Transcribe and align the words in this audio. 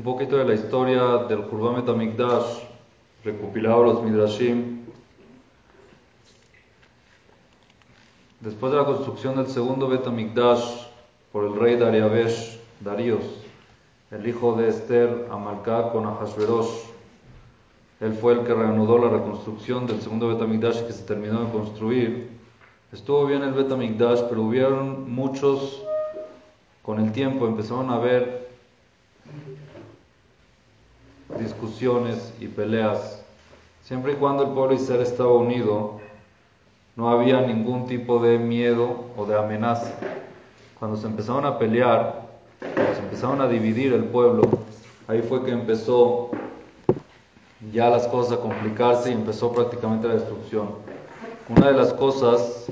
un 0.00 0.04
poquito 0.04 0.38
de 0.38 0.46
la 0.46 0.54
historia 0.54 1.26
del 1.28 1.42
Kurban 1.42 1.74
Betamikdash, 1.74 2.62
recopilado 3.22 3.84
los 3.84 4.02
Midrashim. 4.02 4.78
Después 8.40 8.72
de 8.72 8.78
la 8.78 8.86
construcción 8.86 9.36
del 9.36 9.48
segundo 9.48 9.88
Betamikdash 9.88 10.86
por 11.30 11.44
el 11.44 11.54
rey 11.54 11.76
Dariabesh, 11.76 12.58
Daríos, 12.80 13.44
el 14.10 14.26
hijo 14.26 14.54
de 14.54 14.70
Esther, 14.70 15.28
Amalcá 15.30 15.92
con 15.92 16.06
Ahashverosh, 16.06 16.86
él 18.00 18.14
fue 18.14 18.32
el 18.32 18.40
que 18.44 18.54
reanudó 18.54 18.96
la 18.96 19.10
reconstrucción 19.10 19.86
del 19.86 20.00
segundo 20.00 20.28
Betamikdash 20.28 20.80
que 20.86 20.94
se 20.94 21.02
terminó 21.02 21.44
de 21.44 21.52
construir. 21.52 22.30
Estuvo 22.90 23.26
bien 23.26 23.42
el 23.42 23.52
Betamikdash, 23.52 24.22
pero 24.30 24.44
hubieron 24.44 25.12
muchos, 25.12 25.84
con 26.80 27.00
el 27.00 27.12
tiempo 27.12 27.46
empezaron 27.46 27.90
a 27.90 27.96
haber 27.96 28.39
discusiones 31.38 32.32
y 32.40 32.48
peleas. 32.48 33.22
Siempre 33.82 34.12
y 34.12 34.16
cuando 34.16 34.44
el 34.44 34.50
pueblo 34.50 34.74
Israel 34.74 35.02
estaba 35.02 35.32
unido, 35.32 36.00
no 36.96 37.10
había 37.10 37.40
ningún 37.40 37.86
tipo 37.86 38.20
de 38.20 38.38
miedo 38.38 39.06
o 39.16 39.24
de 39.24 39.38
amenaza. 39.38 39.94
Cuando 40.78 40.96
se 40.96 41.06
empezaron 41.06 41.46
a 41.46 41.58
pelear, 41.58 42.26
cuando 42.58 42.94
se 42.94 43.00
empezaron 43.00 43.40
a 43.40 43.48
dividir 43.48 43.92
el 43.92 44.04
pueblo, 44.04 44.42
ahí 45.08 45.22
fue 45.22 45.44
que 45.44 45.50
empezó 45.50 46.30
ya 47.72 47.90
las 47.90 48.06
cosas 48.08 48.38
a 48.38 48.40
complicarse 48.40 49.10
y 49.10 49.14
empezó 49.14 49.52
prácticamente 49.52 50.08
la 50.08 50.14
destrucción. 50.14 50.68
Una 51.48 51.68
de 51.68 51.74
las 51.74 51.92
cosas 51.92 52.66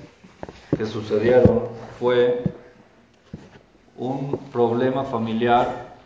que 0.76 0.86
sucedieron 0.86 1.62
fue 1.98 2.42
un 3.96 4.38
problema 4.52 5.04
familiar 5.04 5.96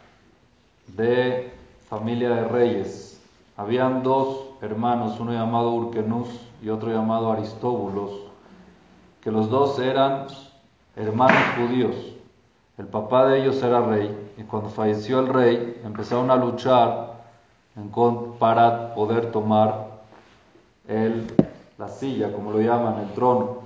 de 0.89 1.53
familia 1.93 2.31
de 2.31 2.49
reyes. 2.49 3.21
Habían 3.55 4.03
dos 4.03 4.47
hermanos, 4.63 5.21
uno 5.21 5.35
llamado 5.35 5.75
Urkenus 5.75 6.27
y 6.63 6.71
otro 6.71 6.91
llamado 6.91 7.31
Aristóbulos, 7.31 8.13
que 9.21 9.31
los 9.31 9.51
dos 9.51 9.79
eran 9.79 10.27
hermanos 10.97 11.43
judíos. 11.55 11.95
El 12.79 12.87
papá 12.87 13.27
de 13.27 13.43
ellos 13.43 13.63
era 13.63 13.83
rey 13.83 14.33
y 14.39 14.43
cuando 14.45 14.71
falleció 14.71 15.21
el 15.21 15.27
rey 15.27 15.83
empezaron 15.85 16.31
a 16.31 16.37
luchar 16.37 17.25
para 18.39 18.95
poder 18.95 19.31
tomar 19.31 19.89
el, 20.89 21.31
la 21.77 21.89
silla, 21.89 22.33
como 22.33 22.53
lo 22.53 22.61
llaman, 22.63 23.01
el 23.01 23.13
trono. 23.13 23.62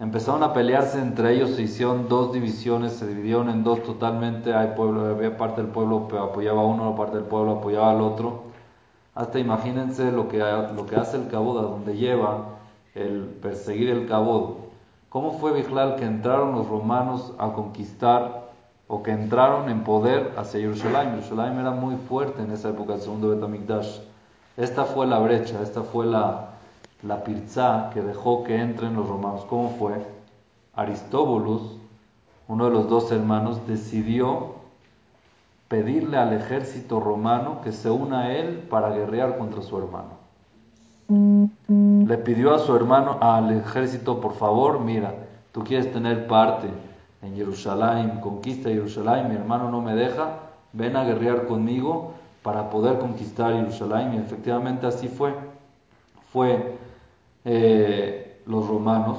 Empezaron 0.00 0.44
a 0.44 0.52
pelearse 0.52 1.00
entre 1.00 1.34
ellos, 1.34 1.50
se 1.50 1.62
hicieron 1.62 2.08
dos 2.08 2.32
divisiones, 2.32 2.92
se 2.92 3.06
dividieron 3.06 3.50
en 3.50 3.64
dos 3.64 3.82
totalmente. 3.82 4.54
Hay 4.54 4.76
pueblo, 4.76 5.06
había 5.06 5.36
parte 5.36 5.60
del 5.60 5.70
pueblo 5.70 6.06
que 6.06 6.16
apoyaba 6.16 6.62
a 6.62 6.64
uno, 6.64 6.94
parte 6.94 7.16
del 7.16 7.26
pueblo 7.26 7.52
apoyaba 7.58 7.90
al 7.90 8.00
otro. 8.00 8.44
Hasta 9.14 9.40
imagínense 9.40 10.12
lo 10.12 10.28
que, 10.28 10.38
lo 10.38 10.86
que 10.86 10.96
hace 10.96 11.16
el 11.16 11.26
cabo, 11.28 11.58
a 11.58 11.62
donde 11.62 11.96
lleva 11.96 12.58
el 12.94 13.24
perseguir 13.42 13.90
el 13.90 14.06
cabo. 14.06 14.68
¿Cómo 15.08 15.32
fue 15.38 15.52
Bijlal 15.52 15.96
que 15.96 16.04
entraron 16.04 16.52
los 16.52 16.68
romanos 16.68 17.34
a 17.38 17.52
conquistar 17.52 18.48
o 18.88 19.02
que 19.02 19.10
entraron 19.10 19.68
en 19.68 19.84
poder 19.84 20.32
hacia 20.36 20.60
Jerusalén. 20.60 21.10
Jerusalén 21.10 21.58
era 21.58 21.70
muy 21.70 21.96
fuerte 21.96 22.42
en 22.42 22.50
esa 22.50 22.70
época, 22.70 22.94
el 22.94 23.00
segundo 23.02 23.28
Betamikdash. 23.28 24.00
Esta 24.56 24.84
fue 24.84 25.06
la 25.06 25.18
brecha, 25.18 25.62
esta 25.62 25.82
fue 25.82 26.06
la, 26.06 26.47
la 27.02 27.24
pirza 27.24 27.90
que 27.92 28.02
dejó 28.02 28.44
que 28.44 28.60
entren 28.60 28.94
los 28.94 29.08
romanos. 29.08 29.44
¿Cómo 29.48 29.70
fue? 29.78 29.94
Aristóbulos, 30.74 31.76
uno 32.48 32.64
de 32.66 32.70
los 32.70 32.88
dos 32.88 33.10
hermanos, 33.12 33.66
decidió 33.66 34.54
pedirle 35.68 36.16
al 36.16 36.32
ejército 36.32 36.98
romano 36.98 37.60
que 37.62 37.72
se 37.72 37.90
una 37.90 38.22
a 38.22 38.36
él 38.36 38.66
para 38.70 38.90
guerrear 38.90 39.38
contra 39.38 39.62
su 39.62 39.78
hermano. 39.78 40.18
Le 41.08 42.18
pidió 42.18 42.54
a 42.54 42.58
su 42.58 42.74
hermano, 42.74 43.18
al 43.20 43.52
ejército, 43.52 44.20
por 44.20 44.34
favor, 44.34 44.80
mira, 44.80 45.14
tú 45.52 45.62
quieres 45.64 45.92
tener 45.92 46.26
parte 46.26 46.68
en 47.22 47.34
Jerusalén, 47.34 48.20
conquista 48.20 48.68
Jerusalén, 48.68 49.28
mi 49.28 49.34
hermano 49.34 49.70
no 49.70 49.80
me 49.80 49.94
deja, 49.94 50.40
ven 50.72 50.96
a 50.96 51.04
guerrear 51.04 51.46
conmigo 51.46 52.12
para 52.42 52.70
poder 52.70 52.98
conquistar 52.98 53.52
Jerusalén. 53.52 54.14
Y 54.14 54.16
efectivamente 54.18 54.86
así 54.86 55.08
fue. 55.08 55.34
Fue 56.32 56.78
eh, 57.50 58.42
los 58.44 58.68
romanos. 58.68 59.16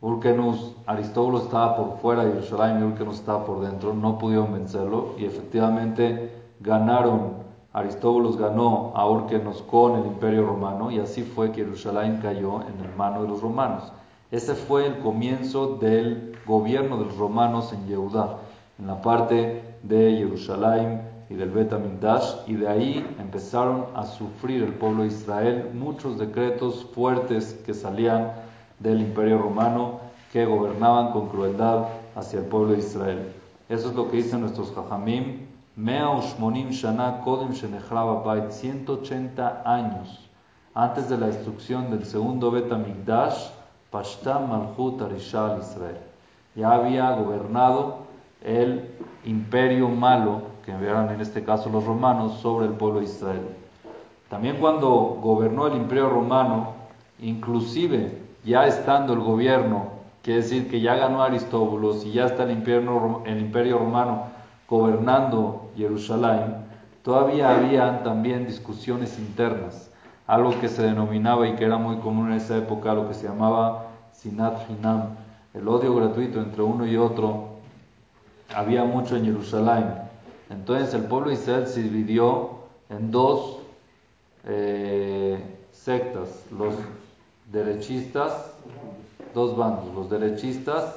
Urkenus, 0.00 0.74
Aristóbulo 0.84 1.38
estaba 1.38 1.76
por 1.76 1.98
fuera 1.98 2.24
de 2.24 2.32
Jerusalén 2.32 2.80
y 2.80 2.82
Urkenus 2.82 3.20
estaba 3.20 3.46
por 3.46 3.60
dentro, 3.60 3.94
no 3.94 4.18
pudieron 4.18 4.52
vencerlo 4.52 5.14
y 5.16 5.26
efectivamente 5.26 6.32
ganaron, 6.58 7.44
Aristóbulos 7.72 8.36
ganó 8.36 8.92
a 8.96 9.08
Urkenus 9.08 9.62
con 9.62 9.96
el 9.96 10.06
imperio 10.06 10.44
romano 10.44 10.90
y 10.90 10.98
así 10.98 11.22
fue 11.22 11.52
que 11.52 11.62
Jerusalén 11.62 12.18
cayó 12.20 12.62
en 12.62 12.84
el 12.84 12.94
mano 12.96 13.22
de 13.22 13.28
los 13.28 13.40
romanos. 13.40 13.92
Ese 14.32 14.54
fue 14.56 14.86
el 14.88 14.98
comienzo 14.98 15.76
del 15.76 16.36
gobierno 16.44 16.98
de 16.98 17.04
los 17.04 17.16
romanos 17.16 17.72
en 17.72 17.86
Yehudá, 17.86 18.38
en 18.80 18.88
la 18.88 19.00
parte 19.00 19.76
de 19.84 20.16
Jerusalén 20.16 21.13
y 21.28 21.34
del 21.34 21.50
Bet 21.50 21.72
y 22.46 22.54
de 22.54 22.68
ahí 22.68 23.16
empezaron 23.18 23.86
a 23.94 24.04
sufrir 24.04 24.62
el 24.62 24.74
pueblo 24.74 25.02
de 25.02 25.08
Israel 25.08 25.70
muchos 25.74 26.18
decretos 26.18 26.86
fuertes 26.94 27.60
que 27.64 27.74
salían 27.74 28.32
del 28.78 29.00
imperio 29.00 29.38
romano 29.38 30.00
que 30.32 30.44
gobernaban 30.44 31.12
con 31.12 31.28
crueldad 31.28 31.86
hacia 32.14 32.40
el 32.40 32.46
pueblo 32.46 32.72
de 32.72 32.78
Israel. 32.78 33.32
Eso 33.68 33.88
es 33.88 33.94
lo 33.94 34.10
que 34.10 34.18
dicen 34.18 34.40
nuestros 34.40 34.72
Jajamim. 34.74 35.46
Kodem 37.24 37.52
180 38.50 39.62
años 39.64 40.30
antes 40.74 41.08
de 41.08 41.16
la 41.16 41.26
destrucción 41.26 41.90
del 41.90 42.04
segundo 42.04 42.50
Bet 42.50 42.68
Pashta 43.90 44.40
Malchut 44.40 45.00
Arishal 45.02 45.60
Israel. 45.60 45.98
Ya 46.56 46.72
había 46.72 47.12
gobernado 47.12 47.98
el 48.42 48.90
imperio 49.24 49.88
malo, 49.88 50.42
que 50.64 50.72
eran 50.72 51.10
en 51.10 51.20
este 51.20 51.44
caso 51.44 51.68
los 51.70 51.84
romanos, 51.84 52.40
sobre 52.40 52.66
el 52.66 52.72
pueblo 52.72 53.00
de 53.00 53.06
Israel. 53.06 53.42
También 54.28 54.56
cuando 54.56 55.18
gobernó 55.20 55.66
el 55.66 55.76
imperio 55.76 56.08
romano, 56.08 56.72
inclusive 57.20 58.22
ya 58.44 58.66
estando 58.66 59.12
el 59.12 59.20
gobierno, 59.20 59.88
quiere 60.22 60.42
decir 60.42 60.70
que 60.70 60.80
ya 60.80 60.94
ganó 60.96 61.22
Aristóbulos 61.22 62.04
y 62.04 62.12
ya 62.12 62.26
está 62.26 62.44
el 62.44 62.52
imperio, 62.52 63.22
el 63.26 63.40
imperio 63.40 63.78
romano 63.78 64.24
gobernando 64.68 65.70
Jerusalén, 65.76 66.56
todavía 67.02 67.54
habían 67.54 68.02
también 68.02 68.46
discusiones 68.46 69.18
internas 69.18 69.90
algo 70.26 70.58
que 70.58 70.68
se 70.68 70.82
denominaba 70.82 71.46
y 71.46 71.54
que 71.54 71.64
era 71.64 71.76
muy 71.76 71.96
común 71.96 72.30
en 72.30 72.38
esa 72.38 72.56
época, 72.56 72.94
lo 72.94 73.08
que 73.08 73.14
se 73.14 73.28
llamaba 73.28 73.86
sinat 74.12 74.70
hinam, 74.70 75.10
el 75.52 75.68
odio 75.68 75.94
gratuito 75.94 76.40
entre 76.40 76.62
uno 76.62 76.86
y 76.86 76.96
otro, 76.96 77.58
había 78.54 78.84
mucho 78.84 79.16
en 79.16 79.26
Jerusalén. 79.26 80.03
Entonces 80.50 80.94
el 80.94 81.04
pueblo 81.04 81.28
de 81.28 81.34
Israel 81.34 81.66
se 81.66 81.82
dividió 81.82 82.50
en 82.90 83.10
dos 83.10 83.58
eh, 84.46 85.38
sectas, 85.72 86.28
los 86.56 86.74
derechistas, 87.50 88.50
dos 89.34 89.56
bandos, 89.56 89.94
los 89.94 90.10
derechistas 90.10 90.96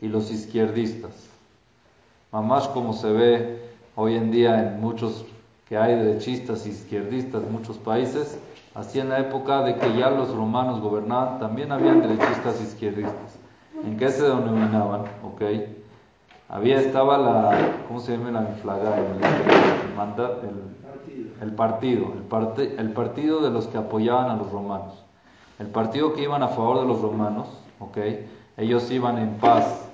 y 0.00 0.08
los 0.08 0.30
izquierdistas. 0.30 1.28
Mamás 2.32 2.68
como 2.68 2.92
se 2.92 3.10
ve 3.12 3.60
hoy 3.96 4.16
en 4.16 4.30
día 4.30 4.60
en 4.60 4.80
muchos 4.80 5.24
que 5.68 5.76
hay 5.76 5.94
derechistas 5.96 6.66
e 6.66 6.70
izquierdistas 6.70 7.42
en 7.44 7.52
muchos 7.52 7.78
países, 7.78 8.38
Así 8.74 9.00
en 9.00 9.08
la 9.08 9.18
época 9.18 9.62
de 9.62 9.76
que 9.76 9.96
ya 9.96 10.10
los 10.10 10.32
romanos 10.34 10.80
gobernaban, 10.80 11.40
también 11.40 11.72
habían 11.72 12.00
derechistas 12.00 12.60
e 12.60 12.64
izquierdistas. 12.64 13.38
¿En 13.84 13.96
qué 13.96 14.10
se 14.10 14.22
denominaban? 14.22 15.02
Ok. 15.24 15.42
Había, 16.50 16.80
estaba 16.80 17.16
la, 17.18 17.58
¿cómo 17.86 18.00
se 18.00 18.16
llama 18.16 18.30
la 18.32 18.48
inflaga? 18.50 18.96
El, 18.98 19.04
el, 21.40 21.54
partido, 21.54 22.12
el, 22.12 22.78
el 22.78 22.92
partido 22.92 23.40
de 23.40 23.50
los 23.50 23.66
que 23.68 23.78
apoyaban 23.78 24.30
a 24.30 24.36
los 24.36 24.50
romanos. 24.50 25.04
El 25.58 25.68
partido 25.68 26.12
que 26.14 26.22
iban 26.22 26.42
a 26.42 26.48
favor 26.48 26.80
de 26.80 26.86
los 26.86 27.00
romanos, 27.00 27.46
ok. 27.78 27.98
Ellos 28.56 28.90
iban 28.90 29.18
en 29.18 29.36
paz, 29.38 29.88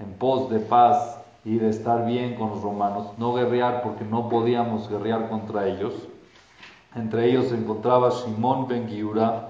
en 0.00 0.12
pos 0.14 0.50
de 0.50 0.58
paz 0.58 1.18
y 1.44 1.58
de 1.58 1.70
estar 1.70 2.04
bien 2.04 2.34
con 2.34 2.50
los 2.50 2.62
romanos, 2.62 3.12
no 3.18 3.32
guerrear 3.34 3.82
porque 3.82 4.04
no 4.04 4.28
podíamos 4.28 4.88
guerrear 4.88 5.28
contra 5.28 5.66
ellos 5.66 6.08
entre 6.94 7.30
ellos 7.30 7.46
se 7.46 7.56
encontraba 7.56 8.10
Shimon 8.10 8.68
ben 8.68 8.88
Giura 8.88 9.48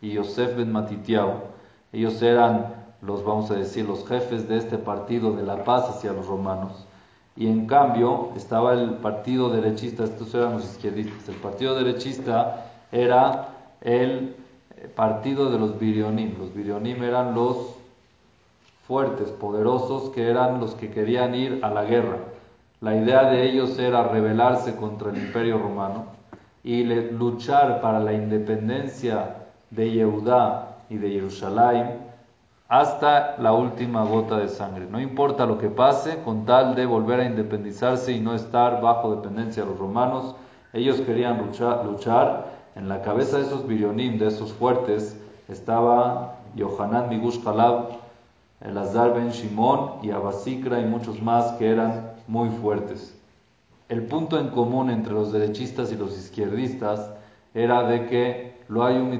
y 0.00 0.12
Yosef 0.12 0.56
ben 0.56 0.72
Matitiao. 0.72 1.50
Ellos 1.92 2.20
eran 2.20 2.79
los, 3.02 3.24
vamos 3.24 3.50
a 3.50 3.54
decir, 3.54 3.86
los 3.86 4.06
jefes 4.06 4.48
de 4.48 4.58
este 4.58 4.78
partido 4.78 5.32
de 5.32 5.42
la 5.42 5.64
paz 5.64 5.88
hacia 5.88 6.12
los 6.12 6.26
romanos. 6.26 6.86
Y 7.36 7.46
en 7.46 7.66
cambio 7.66 8.30
estaba 8.36 8.74
el 8.74 8.94
partido 8.94 9.48
derechista, 9.50 10.04
estos 10.04 10.34
eran 10.34 10.54
los 10.54 10.64
izquierdistas. 10.64 11.28
El 11.28 11.36
partido 11.36 11.74
derechista 11.74 12.66
era 12.92 13.48
el 13.80 14.36
partido 14.94 15.50
de 15.50 15.58
los 15.58 15.78
Birionim. 15.78 16.38
Los 16.38 16.52
Birionim 16.52 17.02
eran 17.02 17.34
los 17.34 17.74
fuertes, 18.86 19.30
poderosos, 19.30 20.10
que 20.10 20.28
eran 20.28 20.60
los 20.60 20.74
que 20.74 20.90
querían 20.90 21.34
ir 21.34 21.60
a 21.62 21.70
la 21.70 21.84
guerra. 21.84 22.18
La 22.80 22.96
idea 22.96 23.30
de 23.30 23.48
ellos 23.48 23.78
era 23.78 24.04
rebelarse 24.04 24.76
contra 24.76 25.10
el 25.10 25.18
imperio 25.18 25.58
romano 25.58 26.06
y 26.64 26.82
luchar 26.82 27.80
para 27.80 28.00
la 28.00 28.12
independencia 28.12 29.36
de 29.70 29.90
Yehudá 29.90 30.76
y 30.90 30.96
de 30.96 31.10
Jerusalén 31.10 32.09
hasta 32.70 33.36
la 33.38 33.52
última 33.52 34.04
gota 34.04 34.38
de 34.38 34.48
sangre. 34.48 34.86
No 34.88 35.00
importa 35.00 35.44
lo 35.44 35.58
que 35.58 35.68
pase, 35.68 36.22
con 36.22 36.46
tal 36.46 36.76
de 36.76 36.86
volver 36.86 37.18
a 37.18 37.24
independizarse 37.24 38.12
y 38.12 38.20
no 38.20 38.32
estar 38.32 38.80
bajo 38.80 39.16
dependencia 39.16 39.64
de 39.64 39.70
los 39.70 39.78
romanos, 39.78 40.36
ellos 40.72 41.00
querían 41.00 41.38
luchar. 41.38 41.84
luchar. 41.84 42.60
En 42.76 42.88
la 42.88 43.02
cabeza 43.02 43.38
de 43.38 43.42
esos 43.42 43.66
birionim, 43.66 44.18
de 44.18 44.28
esos 44.28 44.52
fuertes, 44.52 45.20
estaba 45.48 46.36
Yohanan 46.54 47.08
Migush 47.08 47.42
Kalab, 47.42 47.88
el 48.60 48.78
Azar 48.78 49.14
Ben 49.14 49.30
Shimon 49.30 50.04
y 50.04 50.12
Abasikra 50.12 50.78
y 50.78 50.84
muchos 50.84 51.20
más 51.20 51.46
que 51.54 51.72
eran 51.72 52.12
muy 52.28 52.50
fuertes. 52.50 53.18
El 53.88 54.06
punto 54.06 54.38
en 54.38 54.50
común 54.50 54.90
entre 54.90 55.12
los 55.12 55.32
derechistas 55.32 55.90
y 55.90 55.96
los 55.96 56.16
izquierdistas 56.16 57.10
era 57.52 57.82
de 57.82 58.06
que 58.06 58.60
lo 58.68 58.84
hay 58.84 58.98
un 58.98 59.12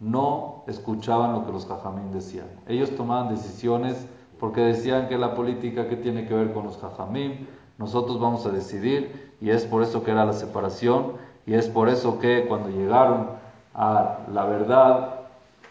no 0.00 0.62
escuchaban 0.66 1.32
lo 1.32 1.44
que 1.44 1.52
los 1.52 1.66
jajamín 1.66 2.12
decían. 2.12 2.46
Ellos 2.66 2.94
tomaban 2.96 3.28
decisiones 3.28 4.06
porque 4.38 4.60
decían 4.60 5.08
que 5.08 5.18
la 5.18 5.34
política 5.34 5.88
que 5.88 5.96
tiene 5.96 6.26
que 6.26 6.34
ver 6.34 6.52
con 6.52 6.64
los 6.64 6.78
jajamín, 6.78 7.48
nosotros 7.78 8.20
vamos 8.20 8.46
a 8.46 8.50
decidir 8.50 9.34
y 9.40 9.50
es 9.50 9.64
por 9.64 9.82
eso 9.82 10.04
que 10.04 10.10
era 10.12 10.24
la 10.24 10.32
separación 10.32 11.12
y 11.46 11.54
es 11.54 11.68
por 11.68 11.88
eso 11.88 12.18
que 12.18 12.46
cuando 12.46 12.68
llegaron 12.68 13.30
a 13.74 14.18
la 14.32 14.44
verdad 14.44 15.14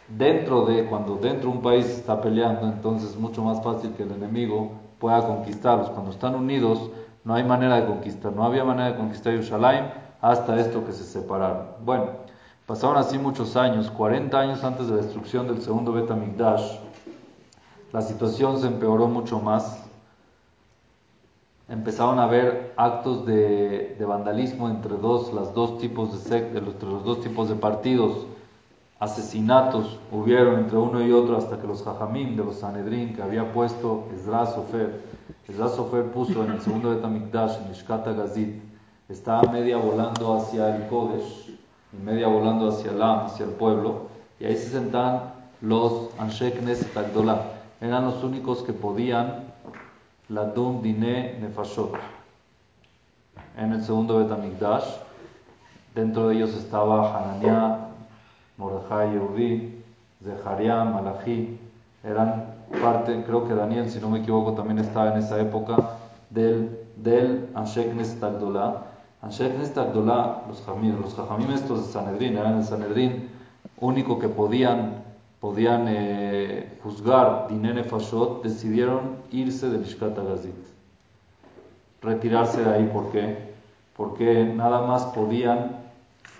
dentro 0.07 0.65
de 0.65 0.85
cuando 0.85 1.15
dentro 1.17 1.49
un 1.49 1.61
país 1.61 1.85
está 1.85 2.21
peleando, 2.21 2.67
entonces 2.67 3.11
es 3.11 3.17
mucho 3.17 3.43
más 3.43 3.61
fácil 3.61 3.91
que 3.91 4.03
el 4.03 4.11
enemigo 4.11 4.71
pueda 4.99 5.25
conquistarlos. 5.25 5.89
Cuando 5.89 6.11
están 6.11 6.35
unidos 6.35 6.89
no 7.23 7.35
hay 7.35 7.43
manera 7.43 7.81
de 7.81 7.87
conquistar, 7.87 8.33
no 8.33 8.43
había 8.43 8.63
manera 8.63 8.91
de 8.91 8.97
conquistar 8.97 9.33
Yerushalayim 9.33 9.85
hasta 10.21 10.59
esto 10.59 10.85
que 10.85 10.93
se 10.93 11.03
separaron. 11.03 11.67
Bueno, 11.85 12.05
Pasaron 12.67 12.97
así 12.97 13.17
muchos 13.17 13.55
años, 13.55 13.89
40 13.89 14.37
años 14.37 14.61
antes 14.65 14.89
de 14.89 14.95
la 14.97 15.01
destrucción 15.01 15.47
del 15.47 15.61
segundo 15.61 15.93
Betamigdash. 15.93 16.79
La 17.93 18.01
situación 18.01 18.59
se 18.59 18.67
empeoró 18.67 19.07
mucho 19.07 19.39
más. 19.39 19.85
Empezaron 21.69 22.19
a 22.19 22.23
haber 22.23 22.73
actos 22.75 23.25
de, 23.25 23.95
vandalismo 24.05 24.67
entre 24.67 24.97
dos, 24.97 25.31
tipos 25.79 26.29
de 26.29 26.37
entre 26.39 26.89
los 26.89 27.05
dos 27.05 27.21
tipos 27.21 27.47
de 27.47 27.55
partidos. 27.55 28.25
Asesinatos 28.99 29.97
hubieron 30.11 30.59
entre 30.59 30.77
uno 30.77 31.01
y 31.01 31.13
otro 31.13 31.37
hasta 31.37 31.61
que 31.61 31.67
los 31.67 31.83
Jajamim 31.83 32.35
de 32.35 32.43
los 32.43 32.57
Sanedrín 32.57 33.15
que 33.15 33.21
había 33.21 33.53
puesto 33.53 34.07
Ezra 34.13 34.45
Sofer, 34.45 35.03
Ezra 35.47 35.69
Sofer 35.69 36.11
puso 36.11 36.43
en 36.43 36.51
el 36.51 36.61
segundo 36.61 36.89
Betamigdash, 36.89 37.59
en 37.63 37.71
Ishkata 37.71 38.11
Gazit, 38.11 38.61
estaba 39.07 39.49
media 39.49 39.77
volando 39.77 40.35
hacia 40.35 40.75
el 40.75 40.87
Kodesh 40.87 41.56
y 41.97 42.03
media 42.03 42.27
volando 42.27 42.69
hacia, 42.69 42.91
la, 42.91 43.25
hacia 43.25 43.45
el 43.45 43.51
pueblo, 43.51 44.07
y 44.39 44.45
ahí 44.45 44.55
se 44.55 44.69
sentaban 44.69 45.33
los 45.61 46.09
Anshek 46.19 46.61
Neset 46.61 46.91
Eran 47.81 48.05
los 48.05 48.23
únicos 48.23 48.61
que 48.63 48.73
podían 48.73 49.45
la 50.29 50.45
Dum 50.45 50.81
Dine 50.81 51.37
Nefashot. 51.39 51.93
En 53.57 53.73
el 53.73 53.83
segundo 53.83 54.19
Betamikdash, 54.19 54.85
dentro 55.95 56.27
de 56.27 56.35
ellos 56.35 56.53
estaba 56.53 57.17
Hananiah, 57.17 57.87
Mordechai 58.57 59.13
Yehudi, 59.13 59.83
Zeharia, 60.23 60.83
Malachi. 60.83 61.59
Eran 62.03 62.45
parte, 62.81 63.23
creo 63.25 63.47
que 63.47 63.55
Daniel, 63.55 63.89
si 63.89 63.99
no 63.99 64.09
me 64.09 64.19
equivoco, 64.19 64.53
también 64.53 64.79
estaba 64.79 65.13
en 65.13 65.19
esa 65.19 65.39
época 65.39 65.75
del, 66.29 66.85
del 66.97 67.49
Anshek 67.55 67.93
Neset 67.93 68.19
Los 69.21 69.37
jamim, 70.65 71.01
los 71.01 71.15
jajamim 71.15 71.51
estos 71.51 71.87
de 71.87 71.93
Sanedrín, 71.93 72.37
eran 72.37 72.57
el 72.57 72.63
Sanedrín 72.63 73.29
único 73.79 74.19
que 74.19 74.29
podían, 74.29 75.03
podían 75.39 75.85
eh, 75.87 76.79
juzgar 76.83 77.47
Dinene 77.49 77.83
Fashot, 77.83 78.43
decidieron 78.43 79.17
irse 79.31 79.69
de 79.69 79.79
Lishkat 79.79 80.15
Gazit. 80.15 80.55
Retirarse 82.01 82.63
de 82.63 82.69
ahí, 82.69 82.89
¿por 82.93 83.11
qué? 83.11 83.53
Porque 83.95 84.45
nada 84.45 84.85
más 84.85 85.05
podían 85.05 85.77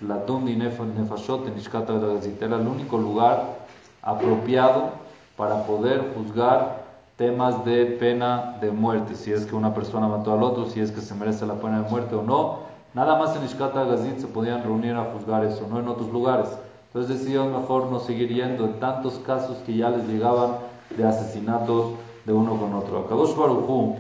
la 0.02 0.18
Dun 0.26 0.46
Nefashot 0.46 1.48
en 1.48 1.56
Lishkat 1.56 1.90
Gazit. 1.90 2.42
Era 2.42 2.58
el 2.58 2.68
único 2.68 2.98
lugar 2.98 3.58
apropiado 4.04 4.92
para 5.36 5.64
poder 5.64 6.14
juzgar 6.16 6.87
temas 7.18 7.66
de 7.66 7.86
pena 7.86 8.58
de 8.62 8.72
muerte, 8.72 9.16
si 9.16 9.34
es 9.34 9.46
que 9.46 9.56
una 9.56 9.74
persona 9.74 10.08
mató 10.08 10.34
al 10.34 10.44
otro, 10.44 10.68
si 10.68 10.80
es 10.80 10.92
que 10.92 11.02
se 11.02 11.16
merece 11.16 11.46
la 11.46 11.56
pena 11.56 11.82
de 11.82 11.90
muerte 11.90 12.16
o 12.16 12.24
no, 12.24 12.68
Nada 12.98 13.16
más 13.16 13.36
en 13.36 13.44
Ishkata 13.44 13.84
Gazit 13.84 14.18
se 14.18 14.26
podían 14.26 14.64
reunir 14.64 14.96
a 14.96 15.12
juzgar 15.14 15.44
eso, 15.46 15.68
no 15.70 15.80
en 15.80 15.88
otros 15.88 16.12
lugares. 16.12 16.48
Entonces 16.88 17.20
decidieron 17.20 17.52
mejor 17.52 17.92
no 17.92 18.00
seguir 18.00 18.34
yendo 18.34 18.66
en 18.66 18.80
tantos 18.80 19.20
casos 19.20 19.58
que 19.68 19.78
ya 19.78 19.92
les 19.92 20.08
llegaban 20.08 20.54
de 20.98 21.06
asesinatos 21.06 21.92
de 22.26 22.34
uno 22.34 22.58
con 22.58 22.74
otro. 22.74 23.06
Akadosh 23.06 23.36
Baruj 23.36 23.98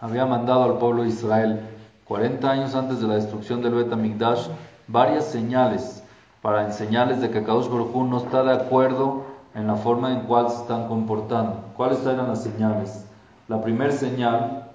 había 0.00 0.24
mandado 0.24 0.62
al 0.62 0.78
pueblo 0.78 1.02
de 1.02 1.10
Israel 1.10 1.60
40 2.06 2.50
años 2.50 2.74
antes 2.74 2.98
de 3.00 3.08
la 3.08 3.16
destrucción 3.16 3.60
del 3.60 3.74
Bet 3.74 3.94
Migdash 3.94 4.48
varias 4.86 5.26
señales 5.26 6.02
para 6.40 6.64
enseñarles 6.64 7.20
de 7.20 7.30
que 7.30 7.40
Akadosh 7.40 7.68
Baruj 7.68 7.94
no 8.08 8.16
está 8.16 8.42
de 8.42 8.54
acuerdo 8.54 9.24
en 9.58 9.66
la 9.66 9.74
forma 9.74 10.12
en 10.12 10.20
cual 10.20 10.48
se 10.48 10.62
están 10.62 10.86
comportando. 10.86 11.64
¿Cuáles 11.76 12.06
eran 12.06 12.28
las 12.28 12.44
señales? 12.44 13.04
La 13.48 13.60
primera 13.60 13.90
señal 13.90 14.68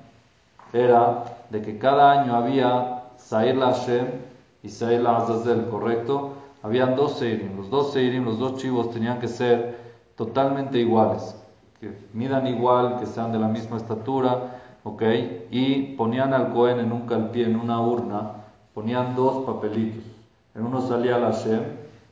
era 0.74 1.24
de 1.50 1.62
que 1.62 1.78
cada 1.78 2.12
año 2.12 2.36
había 2.36 3.04
Sair 3.16 3.56
la 3.56 3.68
Hashem 3.68 4.08
y 4.62 4.70
Sair 4.70 5.00
la 5.00 5.18
Azazel, 5.18 5.70
¿correcto? 5.70 6.34
Habían 6.62 6.98
dos 6.98 7.18
Seirim, 7.20 7.56
los 7.56 7.70
dos 7.70 7.94
Seirim, 7.94 8.26
los 8.26 8.40
dos 8.40 8.58
chivos 8.58 8.92
tenían 8.92 9.20
que 9.20 9.30
ser 9.30 9.80
totalmente 10.18 10.80
iguales, 10.80 11.36
que 11.80 11.98
midan 12.14 12.48
igual, 12.48 13.00
que 13.00 13.06
sean 13.06 13.32
de 13.32 13.40
la 13.40 13.48
misma 13.48 13.78
estatura, 13.78 14.60
¿ok? 14.84 15.02
Y 15.50 15.96
ponían 15.96 16.34
al 16.34 16.52
Cohen 16.52 16.80
en 16.80 16.92
un 16.92 17.08
calpie, 17.08 17.46
en 17.46 17.56
una 17.56 17.80
urna, 17.80 18.32
ponían 18.74 19.16
dos 19.16 19.46
papelitos. 19.46 20.04
En 20.56 20.66
uno 20.66 20.82
salía 20.82 21.18
la 21.18 21.32
Hashem 21.32 21.64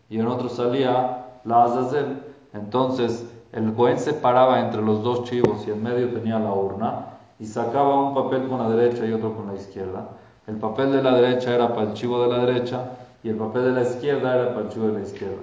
y 0.09 0.19
en 0.19 0.27
otro 0.27 0.47
salía 0.47 1.25
la 1.43 1.65
Azazel. 1.65 2.30
Entonces, 2.53 3.25
el 3.53 3.73
Cohen 3.73 3.99
se 3.99 4.13
paraba 4.13 4.59
entre 4.59 4.81
los 4.81 5.03
dos 5.03 5.23
chivos 5.25 5.67
y 5.67 5.71
en 5.71 5.83
medio 5.83 6.09
tenía 6.09 6.39
la 6.39 6.53
urna 6.53 7.05
y 7.39 7.45
sacaba 7.45 8.03
un 8.03 8.13
papel 8.13 8.47
con 8.47 8.59
la 8.59 8.69
derecha 8.69 9.05
y 9.05 9.13
otro 9.13 9.35
con 9.35 9.47
la 9.47 9.55
izquierda. 9.55 10.09
El 10.47 10.55
papel 10.57 10.91
de 10.91 11.03
la 11.03 11.15
derecha 11.15 11.53
era 11.53 11.69
para 11.69 11.87
el 11.87 11.93
chivo 11.93 12.21
de 12.23 12.29
la 12.29 12.45
derecha 12.45 12.91
y 13.23 13.29
el 13.29 13.35
papel 13.35 13.65
de 13.65 13.71
la 13.71 13.81
izquierda 13.81 14.35
era 14.35 14.53
para 14.53 14.67
el 14.67 14.69
chivo 14.69 14.87
de 14.87 14.93
la 14.93 15.01
izquierda. 15.01 15.41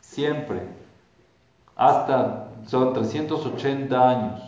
Siempre, 0.00 0.62
hasta, 1.76 2.48
son 2.66 2.92
380 2.92 4.08
años 4.08 4.40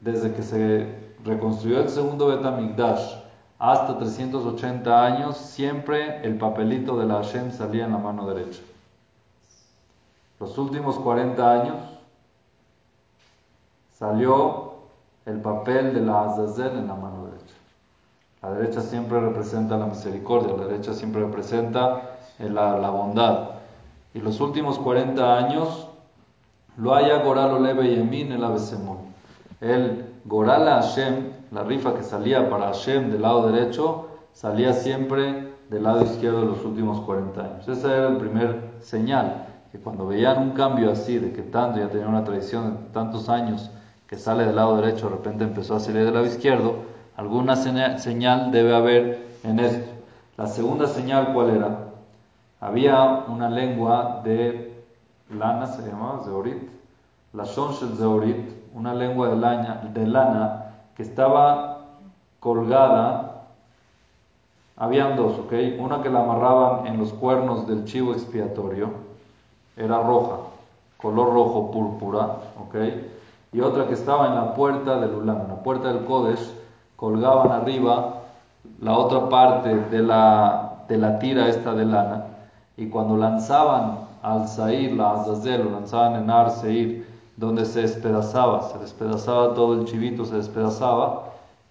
desde 0.00 0.32
que 0.32 0.42
se 0.42 0.86
reconstruyó 1.24 1.80
el 1.80 1.88
segundo 1.88 2.28
Betamigdash, 2.28 3.16
hasta 3.58 3.98
380 3.98 5.04
años, 5.04 5.36
siempre 5.36 6.24
el 6.24 6.38
papelito 6.38 6.96
de 6.98 7.06
la 7.06 7.16
Hashem 7.16 7.50
salía 7.50 7.86
en 7.86 7.92
la 7.92 7.98
mano 7.98 8.32
derecha. 8.32 8.60
Los 10.40 10.56
últimos 10.56 10.98
40 10.98 11.52
años 11.52 11.76
salió 13.98 14.74
el 15.26 15.40
papel 15.40 15.92
de 15.94 16.00
la 16.00 16.24
Azazel 16.24 16.78
en 16.78 16.86
la 16.86 16.94
mano 16.94 17.26
derecha. 17.26 17.54
La 18.42 18.52
derecha 18.52 18.80
siempre 18.80 19.20
representa 19.20 19.76
la 19.76 19.86
misericordia, 19.86 20.56
la 20.56 20.66
derecha 20.66 20.94
siempre 20.94 21.22
representa 21.22 22.18
la, 22.38 22.90
bondad. 22.90 23.50
Y 24.14 24.20
los 24.20 24.40
últimos 24.40 24.78
40 24.78 25.36
años, 25.36 25.88
lo 26.76 26.94
haya 26.94 27.22
Goral 27.22 27.54
Oleve 27.54 27.96
Yemin 27.96 28.30
el 28.30 28.44
Abesemón. 28.44 28.98
El 29.60 30.06
Goral 30.24 30.66
Hashem, 30.66 31.32
la 31.50 31.64
rifa 31.64 31.94
que 31.94 32.04
salía 32.04 32.48
para 32.48 32.66
Hashem 32.66 33.10
del 33.10 33.22
lado 33.22 33.50
derecho, 33.50 34.06
salía 34.32 34.72
siempre 34.72 35.52
del 35.68 35.82
lado 35.82 36.04
izquierdo 36.04 36.42
de 36.42 36.46
los 36.46 36.64
últimos 36.64 37.00
40 37.00 37.40
años. 37.40 37.68
Esa 37.68 37.96
era 37.96 38.08
el 38.08 38.18
primer 38.18 38.70
señal, 38.80 39.46
que 39.72 39.78
cuando 39.78 40.06
veían 40.06 40.42
un 40.42 40.50
cambio 40.50 40.90
así, 40.90 41.18
de 41.18 41.32
que 41.32 41.42
tanto 41.42 41.78
ya 41.78 41.88
tenía 41.88 42.08
una 42.08 42.24
tradición 42.24 42.72
de 42.72 42.92
tantos 42.92 43.28
años 43.28 43.70
que 44.06 44.16
sale 44.16 44.44
del 44.44 44.56
lado 44.56 44.76
derecho, 44.76 45.08
de 45.08 45.16
repente 45.16 45.44
empezó 45.44 45.76
a 45.76 45.80
salir 45.80 46.04
del 46.04 46.14
lado 46.14 46.26
izquierdo, 46.26 46.88
Alguna 47.18 47.56
señal 47.56 48.52
debe 48.52 48.76
haber 48.76 49.26
en 49.42 49.58
esto. 49.58 49.90
La 50.36 50.46
segunda 50.46 50.86
señal, 50.86 51.32
¿cuál 51.34 51.50
era? 51.50 51.88
Había 52.60 53.24
una 53.26 53.50
lengua 53.50 54.20
de 54.22 54.84
lana, 55.28 55.66
se 55.66 55.82
llamaba 55.82 56.22
Zeorit, 56.24 56.70
la 57.32 57.42
Shonshel 57.42 57.96
Zeorit, 57.96 58.48
una 58.72 58.94
lengua 58.94 59.30
de 59.30 59.36
lana, 59.36 59.90
de 59.92 60.06
lana 60.06 60.66
que 60.96 61.02
estaba 61.02 61.86
colgada. 62.38 63.48
Habían 64.76 65.16
dos, 65.16 65.40
¿ok? 65.40 65.52
Una 65.80 66.02
que 66.02 66.10
la 66.10 66.20
amarraban 66.20 66.86
en 66.86 66.98
los 66.98 67.12
cuernos 67.12 67.66
del 67.66 67.84
chivo 67.84 68.12
expiatorio, 68.12 68.92
era 69.78 70.02
roja, 70.02 70.36
color 70.96 71.32
rojo 71.32 71.70
púrpura, 71.70 72.24
¿ok? 72.60 72.74
Y 73.52 73.60
otra 73.60 73.86
que 73.86 73.94
estaba 73.94 74.26
en 74.26 74.34
la 74.34 74.54
puerta 74.54 74.98
del 75.00 75.14
Ulam, 75.14 75.42
en 75.42 75.48
la 75.48 75.62
puerta 75.62 75.92
del 75.92 76.04
Kodesh, 76.04 76.52
colgaban 76.96 77.52
arriba 77.52 78.14
la 78.80 78.98
otra 78.98 79.28
parte 79.28 79.74
de 79.74 80.02
la, 80.02 80.84
de 80.88 80.98
la 80.98 81.18
tira 81.18 81.48
esta 81.48 81.72
de 81.74 81.84
lana, 81.84 82.24
y 82.76 82.88
cuando 82.88 83.16
lanzaban 83.16 84.00
al 84.22 84.48
Sair, 84.48 84.92
la 84.92 85.12
Azazel, 85.12 85.64
lo 85.64 85.70
lanzaban 85.70 86.16
en 86.16 86.30
Ar 86.30 86.50
Seir, 86.50 87.06
donde 87.36 87.64
se 87.64 87.82
despedazaba, 87.82 88.62
se 88.62 88.78
despedazaba 88.78 89.54
todo 89.54 89.74
el 89.74 89.84
chivito, 89.84 90.24
se 90.24 90.36
despedazaba, 90.36 91.24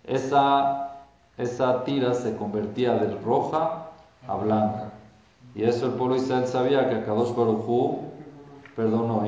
esa, 0.05 0.91
esa 1.37 1.83
tira 1.83 2.13
se 2.13 2.37
convertía 2.37 2.93
de 2.93 3.13
roja 3.19 3.83
a 4.27 4.35
blanca. 4.35 4.86
Y 5.57 5.63
eso 5.63 5.87
el 5.87 5.93
pueblo 5.93 6.15
Israel 6.17 6.45
sabía 6.45 6.87
que 6.87 7.03
Kadosh 7.03 7.33
Baruchu 7.35 8.01
perdonó. 8.75 9.23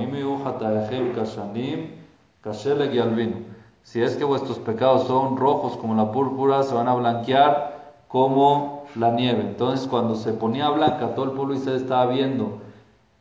Si 3.81 3.99
es 4.03 4.15
que 4.15 4.23
vuestros 4.23 4.59
pecados 4.59 5.07
son 5.07 5.37
rojos 5.37 5.75
como 5.77 5.95
la 5.95 6.11
púrpura, 6.11 6.61
se 6.61 6.75
van 6.75 6.87
a 6.87 6.93
blanquear 6.93 7.95
como 8.07 8.83
la 8.95 9.09
nieve. 9.09 9.41
Entonces, 9.41 9.87
cuando 9.87 10.13
se 10.13 10.33
ponía 10.33 10.69
blanca, 10.69 11.15
todo 11.15 11.25
el 11.25 11.31
pueblo 11.31 11.55
Israel 11.55 11.77
estaba 11.77 12.05
viendo 12.05 12.59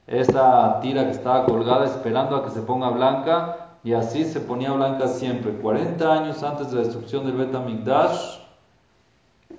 esa 0.07 0.79
tira 0.83 1.05
que 1.07 1.13
estaba 1.13 1.47
colgada, 1.47 1.87
esperando 1.87 2.37
a 2.37 2.45
que 2.45 2.51
se 2.51 2.61
ponga 2.61 2.91
blanca, 2.91 3.77
y 3.85 3.95
así 3.95 4.27
se 4.27 4.41
ponía 4.41 4.73
blanca 4.73 5.09
siempre. 5.09 5.53
40 5.53 6.13
años 6.13 6.43
antes 6.43 6.69
de 6.71 6.77
la 6.77 6.83
destrucción 6.83 7.25
del 7.25 7.37
Betamigdash, 7.37 8.41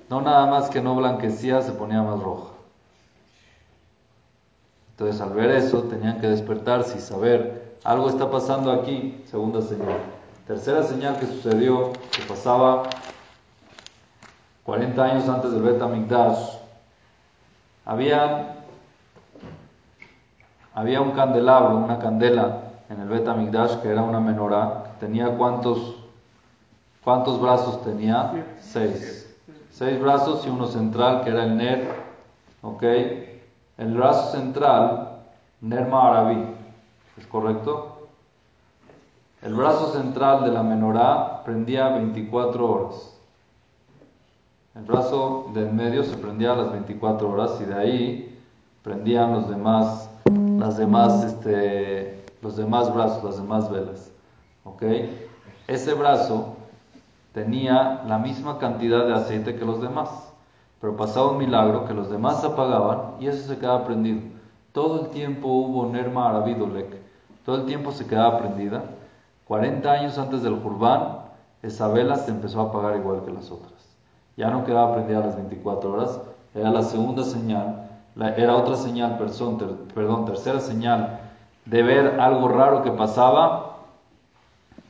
no 0.07 0.21
nada 0.21 0.45
más 0.45 0.69
que 0.69 0.81
no 0.81 0.95
blanquecía, 0.95 1.63
se 1.63 1.71
ponía 1.71 2.03
más 2.03 2.21
roja. 2.21 2.58
Entonces, 4.99 5.21
al 5.21 5.29
ver 5.29 5.51
eso, 5.51 5.83
tenían 5.83 6.19
que 6.19 6.27
despertarse 6.27 6.97
y 6.97 6.99
saber, 6.99 7.77
algo 7.85 8.09
está 8.09 8.29
pasando 8.29 8.69
aquí, 8.69 9.23
segunda 9.31 9.61
señal. 9.61 9.95
Tercera 10.45 10.83
señal 10.83 11.17
que 11.17 11.25
sucedió, 11.25 11.93
que 12.11 12.21
pasaba 12.27 12.83
40 14.65 15.01
años 15.01 15.29
antes 15.29 15.53
del 15.53 15.61
Bet 15.61 15.81
había, 17.85 18.57
había 20.73 20.99
un 20.99 21.11
candelabro, 21.11 21.77
una 21.77 21.97
candela 21.99 22.63
en 22.89 22.99
el 22.99 23.07
Bet 23.07 23.81
que 23.81 23.87
era 23.87 24.03
una 24.03 24.19
menorá, 24.19 24.95
tenía 24.99 25.29
cuántos, 25.37 25.95
cuántos 27.05 27.39
brazos 27.39 27.85
tenía? 27.85 28.33
Seis. 28.59 29.33
Seis 29.71 29.97
brazos 29.97 30.45
y 30.45 30.49
uno 30.49 30.67
central 30.67 31.23
que 31.23 31.29
era 31.29 31.45
el 31.45 31.55
Ner, 31.55 31.89
¿ok? 32.61 32.83
El 33.79 33.93
brazo 33.93 34.31
central, 34.31 35.21
Nerma 35.61 36.09
Arabi, 36.09 36.53
¿es 37.17 37.25
correcto? 37.27 38.09
El 39.41 39.53
brazo 39.53 39.93
central 39.93 40.43
de 40.43 40.51
la 40.51 40.63
menorá 40.63 41.45
prendía 41.45 41.87
24 41.87 42.69
horas. 42.69 43.17
El 44.75 44.81
brazo 44.81 45.49
del 45.53 45.71
medio 45.71 46.03
se 46.03 46.17
prendía 46.17 46.51
a 46.51 46.57
las 46.57 46.73
24 46.73 47.31
horas 47.31 47.57
y 47.61 47.65
de 47.65 47.73
ahí 47.73 48.39
prendían 48.83 49.31
los 49.31 49.49
demás, 49.49 50.09
las 50.25 50.75
demás, 50.75 51.23
este, 51.23 52.25
los 52.41 52.57
demás 52.57 52.93
brazos, 52.93 53.23
las 53.23 53.37
demás 53.37 53.71
velas. 53.71 54.11
¿Ok? 54.65 54.83
Ese 55.69 55.93
brazo 55.93 56.57
tenía 57.31 58.03
la 58.05 58.17
misma 58.17 58.59
cantidad 58.59 59.07
de 59.07 59.13
aceite 59.13 59.55
que 59.55 59.63
los 59.63 59.81
demás. 59.81 60.28
Pero 60.79 60.95
pasaba 60.95 61.31
un 61.31 61.37
milagro 61.37 61.85
que 61.85 61.93
los 61.93 62.09
demás 62.09 62.43
apagaban 62.43 63.15
y 63.19 63.27
eso 63.27 63.47
se 63.47 63.59
quedaba 63.59 63.85
prendido. 63.85 64.21
Todo 64.71 65.01
el 65.01 65.09
tiempo 65.09 65.47
hubo 65.47 65.85
Nerma 65.87 66.29
Arabidolek, 66.29 67.01
todo 67.45 67.57
el 67.57 67.65
tiempo 67.65 67.91
se 67.91 68.07
quedaba 68.07 68.37
prendida. 68.39 68.83
40 69.47 69.91
años 69.91 70.17
antes 70.17 70.43
del 70.43 70.59
Jurbán, 70.61 71.19
esa 71.63 71.87
vela 71.87 72.15
se 72.15 72.31
empezó 72.31 72.61
a 72.61 72.65
apagar 72.65 72.95
igual 72.97 73.23
que 73.25 73.31
las 73.31 73.51
otras. 73.51 73.73
Ya 74.37 74.49
no 74.49 74.63
quedaba 74.63 74.93
prendida 74.93 75.19
las 75.19 75.35
24 75.35 75.91
horas, 75.91 76.21
era 76.53 76.71
la 76.71 76.83
segunda 76.83 77.23
señal, 77.23 77.89
era 78.37 78.55
otra 78.55 78.75
señal, 78.75 79.17
perdón, 79.93 80.25
tercera 80.25 80.59
señal 80.59 81.19
de 81.65 81.83
ver 81.83 82.19
algo 82.19 82.47
raro 82.47 82.83
que 82.83 82.91
pasaba 82.91 83.77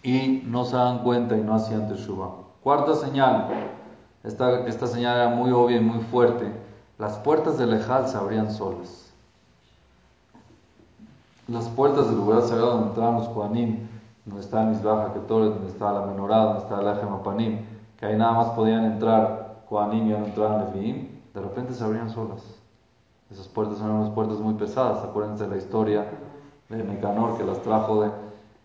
y 0.03 0.43
no 0.45 0.65
se 0.65 0.75
daban 0.75 0.99
cuenta 0.99 1.35
y 1.35 1.41
no 1.41 1.55
hacían 1.55 1.87
teshuva. 1.87 2.29
Cuarta 2.63 2.95
señal, 2.95 3.47
esta, 4.23 4.67
esta 4.67 4.87
señal 4.87 5.17
era 5.17 5.29
muy 5.29 5.51
obvia 5.51 5.77
y 5.77 5.81
muy 5.81 6.03
fuerte. 6.05 6.51
Las 6.97 7.17
puertas 7.17 7.57
del 7.57 7.73
Ejal 7.73 8.07
se 8.07 8.17
abrían 8.17 8.51
solas. 8.51 9.11
Las 11.47 11.67
puertas 11.69 12.07
del 12.07 12.17
lugar 12.17 12.41
sagrado 12.41 12.71
donde 12.71 12.89
entraban 12.89 13.15
los 13.15 13.27
Juanim, 13.27 13.87
donde 14.25 14.41
estaba 14.41 14.65
Misbaja 14.65 15.13
Ketoret, 15.13 15.53
donde 15.53 15.71
estaba 15.71 15.99
la 15.99 16.05
Menorá, 16.05 16.37
donde 16.37 16.59
estaba 16.59 16.81
el 16.81 16.97
Ejemapanim, 16.97 17.65
que 17.97 18.05
ahí 18.05 18.17
nada 18.17 18.33
más 18.33 18.47
podían 18.49 18.85
entrar 18.85 19.63
Juanim 19.67 20.07
y 20.07 20.09
ya 20.11 20.19
no 20.19 20.25
entraban 20.25 20.65
Leviim, 20.65 21.07
de 21.33 21.41
repente 21.41 21.73
se 21.73 21.83
abrían 21.83 22.09
solas. 22.09 22.43
Esas 23.31 23.47
puertas 23.47 23.79
eran 23.79 23.91
unas 23.91 24.09
puertas 24.09 24.39
muy 24.39 24.55
pesadas. 24.55 25.03
Acuérdense 25.03 25.43
de 25.43 25.49
la 25.51 25.57
historia 25.57 26.05
de 26.67 26.83
Nicanor 26.83 27.37
que 27.37 27.43
las 27.43 27.61
trajo 27.61 28.01
de. 28.01 28.11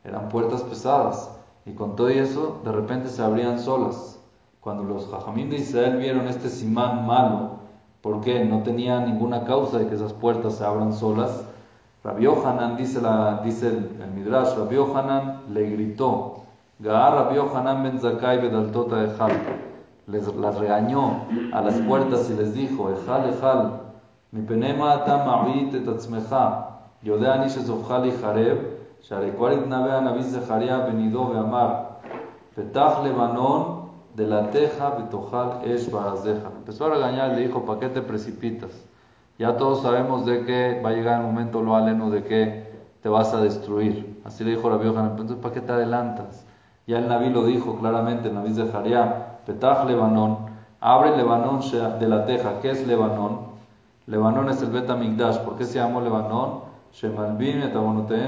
eran 0.05 0.29
puertas 0.29 0.63
pesadas. 0.63 1.31
Y 1.67 1.73
con 1.73 1.97
todo 1.97 2.09
eso, 2.09 2.61
de 2.65 2.73
repente 2.73 3.09
se 3.09 3.23
abrían 3.23 3.59
solas. 3.59 4.19
Cuando 4.64 4.84
los 4.84 5.08
jajamín 5.08 5.50
de 5.50 5.58
Israel 5.58 5.98
vieron 5.98 6.28
este 6.28 6.50
simán 6.50 7.06
malo, 7.06 7.60
porque 8.02 8.44
no 8.46 8.64
tenía 8.64 9.00
ninguna 9.00 9.46
causa 9.46 9.80
de 9.80 9.88
que 9.88 9.96
esas 9.96 10.14
puertas 10.14 10.56
se 10.56 10.66
abran 10.66 10.94
solas, 10.94 11.46
Rabbi 12.04 12.28
Hanan 12.28 12.78
dice, 12.78 13.02
la, 13.02 13.42
dice 13.44 13.68
el, 13.68 14.12
Midrash, 14.16 14.56
Rabbi 14.58 14.78
Hanan 14.78 15.42
le 15.54 15.70
gritó, 15.70 16.44
Gaar 16.80 17.14
Rabbi 17.14 17.38
Hanan 17.40 17.84
ben 17.84 18.00
Zakai 18.00 18.42
bedaltota 18.42 19.04
ejal, 19.04 19.32
les 20.08 20.28
las 20.36 20.58
regañó 20.58 21.26
a 21.52 21.62
las 21.62 21.76
puertas 21.82 22.30
y 22.30 22.34
les 22.34 22.54
dijo, 22.54 22.90
Ejal, 22.90 23.30
Ejal, 23.30 23.82
mi 24.32 24.42
penema 24.42 24.94
atam 24.94 25.26
ma'it 25.26 25.74
et 25.74 25.88
atzmecha, 25.88 26.66
יודע 27.04 27.36
אני 27.36 27.50
שסופך 27.50 27.92
לי 27.92 28.12
חרב, 28.12 28.58
שהרי 29.02 29.32
כבר 29.32 29.50
התנבא 29.50 29.98
הנביא 29.98 30.22
זכריה 30.22 30.80
בנידו 30.80 31.30
ואמר, 31.34 31.74
פתח 32.56 33.00
לבנון 33.04 33.80
de 34.15 34.27
la 34.27 34.51
teja 34.51 34.91
betojal 34.91 35.61
es 35.65 35.91
barazeja. 35.91 36.49
Empezó 36.57 36.87
a 36.87 36.91
regañar, 36.91 37.31
le 37.33 37.47
dijo, 37.47 37.65
¿para 37.65 37.81
qué 37.81 37.89
te 37.89 38.01
precipitas? 38.01 38.71
Ya 39.39 39.57
todos 39.57 39.83
sabemos 39.83 40.25
de 40.25 40.45
que 40.45 40.81
va 40.85 40.91
a 40.91 40.93
llegar 40.93 41.21
el 41.21 41.27
momento 41.27 41.61
lo 41.61 41.75
aleno 41.75 42.11
de 42.11 42.23
que 42.23 42.73
te 43.03 43.09
vas 43.09 43.35
a 43.35 43.41
destruir. 43.41 44.21
Así 44.25 44.45
le 44.45 44.53
dijo 44.53 44.71
la 44.71 44.77
vieja, 44.77 45.01
entonces 45.01 45.37
¿para 45.37 45.53
qué 45.53 45.61
te 45.61 45.73
adelantas? 45.73 46.47
Ya 46.87 46.99
el 46.99 47.09
Naví 47.09 47.31
lo 47.31 47.45
dijo 47.45 47.79
claramente, 47.79 48.29
el 48.29 48.35
Naví 48.35 48.53
de 48.53 48.71
Jaría, 48.71 49.41
Petach 49.45 49.87
Lebanón, 49.87 50.39
abre 50.81 51.17
Lebanón 51.17 51.61
de 51.99 52.09
la 52.09 52.25
teja. 52.27 52.61
¿Qué 52.63 52.71
es 52.71 52.87
Lebanón? 52.87 53.55
Lebanón 54.07 54.51
es 54.51 54.63
el 54.63 54.71
Betamigdash. 54.71 55.39
¿Por 55.39 55.57
qué 55.57 55.65
se 55.65 55.79
llamó 55.79 56.01
Lebanón? 56.01 56.61
Shemalbim 56.93 57.63
et 57.63 57.75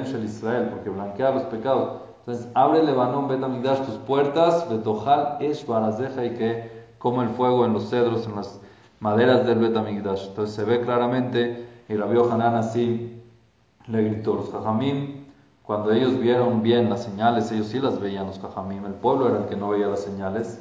Shel 0.07 0.25
Israel, 0.25 0.71
porque 0.71 0.91
blanquea 0.91 1.31
los 1.31 1.45
pecados. 1.45 2.06
Entonces, 2.27 2.51
abre 2.55 2.83
Lebanón, 2.83 3.29
Betamigdash, 3.29 3.87
tus 3.87 3.95
puertas, 3.99 4.69
Betojal, 4.69 5.37
Esh, 5.39 5.65
Barazeja, 5.65 6.25
y 6.25 6.31
que 6.31 6.87
como 6.99 7.23
el 7.23 7.29
fuego 7.29 7.65
en 7.65 7.73
los 7.73 7.89
cedros, 7.89 8.27
en 8.27 8.35
las 8.35 8.61
maderas 8.99 9.47
del 9.47 9.61
Betamigdash. 9.61 10.27
Entonces 10.31 10.57
se 10.57 10.65
ve 10.65 10.81
claramente, 10.81 11.69
y 11.89 11.95
Rabbi 11.95 12.19
Hanan 12.19 12.57
así 12.57 13.23
le 13.87 14.03
gritó, 14.03 14.35
los 14.35 14.51
Jajamim, 14.51 15.25
cuando 15.63 15.93
ellos 15.93 16.19
vieron 16.19 16.65
bien 16.65 16.91
las 16.91 17.05
señales, 17.05 17.53
ellos 17.53 17.69
sí 17.69 17.79
las 17.79 18.01
veían 18.01 18.27
los 18.27 18.41
Jajamim, 18.41 18.85
el 18.87 18.95
pueblo 18.95 19.29
era 19.29 19.39
el 19.39 19.47
que 19.47 19.55
no 19.55 19.69
veía 19.69 19.87
las 19.87 20.01
señales. 20.01 20.61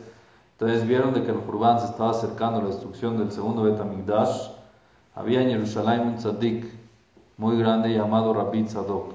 Entonces 0.52 0.88
vieron 0.88 1.16
de 1.16 1.24
que 1.24 1.32
el 1.32 1.38
Jurban 1.38 1.80
se 1.80 1.88
estaba 1.88 2.12
acercando 2.12 2.60
a 2.60 2.62
la 2.62 2.70
destrucción 2.70 3.18
del 3.18 3.32
segundo 3.32 3.64
Betamigdash. 3.64 4.50
Había 5.16 5.42
en 5.42 5.50
Jerusalén 5.50 6.02
un 6.02 6.16
tzadik 6.18 6.68
muy 7.38 7.58
grande 7.58 7.92
llamado 7.92 8.36
Rabbi 8.36 8.64
Tzadok. 8.66 9.14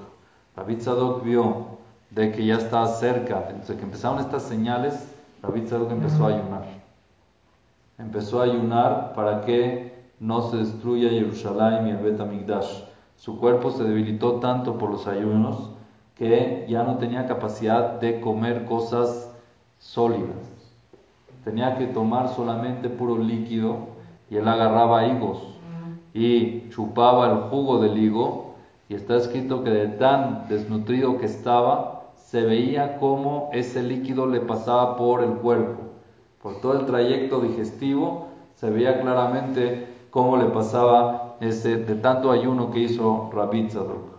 Rabbi 0.57 0.75
Tzadok 0.75 1.23
vio 1.23 1.79
de 2.11 2.31
que 2.31 2.45
ya 2.45 2.55
está 2.55 2.85
cerca, 2.87 3.47
desde 3.57 3.75
que 3.75 3.83
empezaron 3.83 4.19
estas 4.19 4.43
señales, 4.43 5.07
David 5.41 5.63
que 5.63 5.93
empezó 5.93 6.25
a 6.25 6.29
ayunar. 6.29 6.65
Empezó 7.97 8.41
a 8.41 8.45
ayunar 8.45 9.13
para 9.15 9.41
que 9.41 9.91
no 10.19 10.43
se 10.43 10.57
destruya 10.57 11.09
Jerusalén 11.09 11.87
y 11.87 11.91
el 11.91 11.97
Bet 11.97 12.21
Su 13.15 13.39
cuerpo 13.39 13.71
se 13.71 13.83
debilitó 13.83 14.33
tanto 14.33 14.77
por 14.77 14.91
los 14.91 15.07
ayunos 15.07 15.71
que 16.15 16.65
ya 16.69 16.83
no 16.83 16.97
tenía 16.97 17.25
capacidad 17.25 17.99
de 17.99 18.21
comer 18.21 18.65
cosas 18.65 19.31
sólidas. 19.79 20.37
Tenía 21.43 21.77
que 21.77 21.87
tomar 21.87 22.29
solamente 22.29 22.89
puro 22.89 23.17
líquido 23.17 23.87
y 24.29 24.37
él 24.37 24.47
agarraba 24.47 25.07
higos 25.07 25.39
y 26.13 26.69
chupaba 26.69 27.31
el 27.31 27.37
jugo 27.49 27.79
del 27.79 27.97
higo 27.97 28.55
y 28.89 28.95
está 28.95 29.15
escrito 29.15 29.63
que 29.63 29.69
de 29.69 29.87
tan 29.87 30.47
desnutrido 30.49 31.17
que 31.17 31.25
estaba, 31.25 32.00
se 32.31 32.43
veía 32.43 32.97
cómo 32.97 33.49
ese 33.51 33.83
líquido 33.83 34.25
le 34.25 34.39
pasaba 34.39 34.95
por 34.95 35.21
el 35.21 35.31
cuerpo. 35.31 35.81
Por 36.41 36.61
todo 36.61 36.79
el 36.79 36.85
trayecto 36.85 37.41
digestivo 37.41 38.29
se 38.55 38.69
veía 38.69 39.01
claramente 39.01 40.05
cómo 40.11 40.37
le 40.37 40.45
pasaba 40.45 41.35
ese, 41.41 41.75
de 41.75 41.95
tanto 41.95 42.31
ayuno 42.31 42.71
que 42.71 42.79
hizo 42.79 43.29
Rabbi 43.33 43.67
Tzadok. 43.67 44.11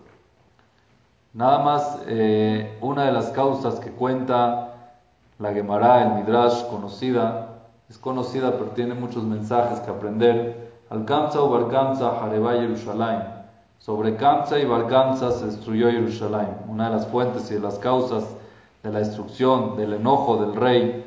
Nada 1.33 1.61
más 1.61 2.01
eh, 2.07 2.77
una 2.83 3.07
de 3.07 3.13
las 3.13 3.31
causas 3.31 3.81
que 3.81 3.91
cuenta 3.91 4.75
la 5.39 5.55
Gemara, 5.55 6.03
el 6.03 6.23
Midrash, 6.23 6.67
conocida, 6.67 7.63
es 7.89 7.97
conocida, 7.97 8.53
pero 8.59 8.73
tiene 8.73 8.93
muchos 8.93 9.25
mensajes 9.25 9.81
que 9.81 9.91
aprender. 9.91 10.71
Al 10.91 11.07
Kamsa 11.07 11.41
o 11.41 11.55
Hareba 11.55 12.57
Yerushalayim. 12.57 13.32
Sobre 13.83 14.15
Kamsa 14.15 14.61
y 14.61 14.65
Barkamsa 14.65 15.33
se 15.33 15.47
destruyó 15.47 15.91
Jerusalén. 15.91 16.57
Una 16.69 16.89
de 16.89 16.95
las 16.95 17.09
fuentes 17.09 17.51
y 17.51 17.55
de 17.55 17.61
las 17.61 17.81
causas 17.81 18.25
de 18.81 18.93
la 18.93 19.01
destrucción, 19.01 19.77
del 19.77 19.95
enojo 19.95 20.37
del 20.37 20.55
rey, 20.55 21.05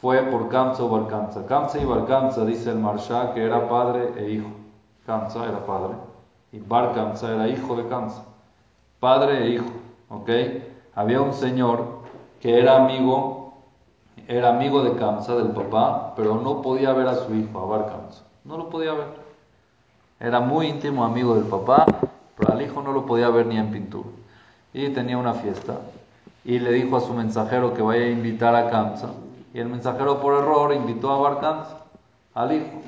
fue 0.00 0.22
por 0.22 0.48
Kamsa 0.48 0.84
o 0.84 0.88
Barkamsa. 0.88 1.44
Kamsa 1.44 1.80
y 1.80 1.84
Barkamsa, 1.84 2.44
dice 2.44 2.70
el 2.70 2.78
Marsha, 2.78 3.34
que 3.34 3.44
era 3.44 3.68
padre 3.68 4.12
e 4.16 4.30
hijo. 4.30 4.46
Kamsa 5.06 5.44
era 5.48 5.66
padre 5.66 5.96
y 6.52 6.60
Barkamsa 6.60 7.34
era 7.34 7.48
hijo 7.48 7.74
de 7.74 7.88
Kamsa. 7.88 8.22
Padre 9.00 9.42
e 9.42 9.48
hijo, 9.54 9.72
¿ok? 10.10 10.30
Había 10.94 11.20
un 11.20 11.32
señor 11.32 11.98
que 12.38 12.60
era 12.60 12.76
amigo, 12.76 13.54
era 14.28 14.50
amigo 14.50 14.84
de 14.84 14.94
Kamsa, 14.94 15.34
del 15.34 15.48
papá, 15.48 16.12
pero 16.14 16.36
no 16.36 16.62
podía 16.62 16.92
ver 16.92 17.08
a 17.08 17.16
su 17.16 17.34
hijo, 17.34 17.58
a 17.58 17.64
Barkamsa. 17.64 18.22
No 18.44 18.56
lo 18.56 18.70
podía 18.70 18.92
ver. 18.92 19.27
Era 20.20 20.40
muy 20.40 20.66
íntimo 20.66 21.04
amigo 21.04 21.34
del 21.36 21.44
papá, 21.44 21.86
pero 22.36 22.52
al 22.52 22.62
hijo 22.62 22.82
no 22.82 22.92
lo 22.92 23.06
podía 23.06 23.28
ver 23.28 23.46
ni 23.46 23.56
en 23.56 23.70
pintura. 23.70 24.08
Y 24.72 24.88
tenía 24.90 25.16
una 25.16 25.34
fiesta 25.34 25.78
y 26.44 26.58
le 26.58 26.72
dijo 26.72 26.96
a 26.96 27.00
su 27.00 27.14
mensajero 27.14 27.74
que 27.74 27.82
vaya 27.82 28.06
a 28.06 28.10
invitar 28.10 28.54
a 28.54 28.70
Kamsa. 28.70 29.10
Y 29.54 29.60
el 29.60 29.68
mensajero 29.68 30.20
por 30.20 30.34
error 30.34 30.72
invitó 30.74 31.10
a 31.10 31.18
Bar 31.18 31.66
al 32.34 32.52
hijo. 32.52 32.82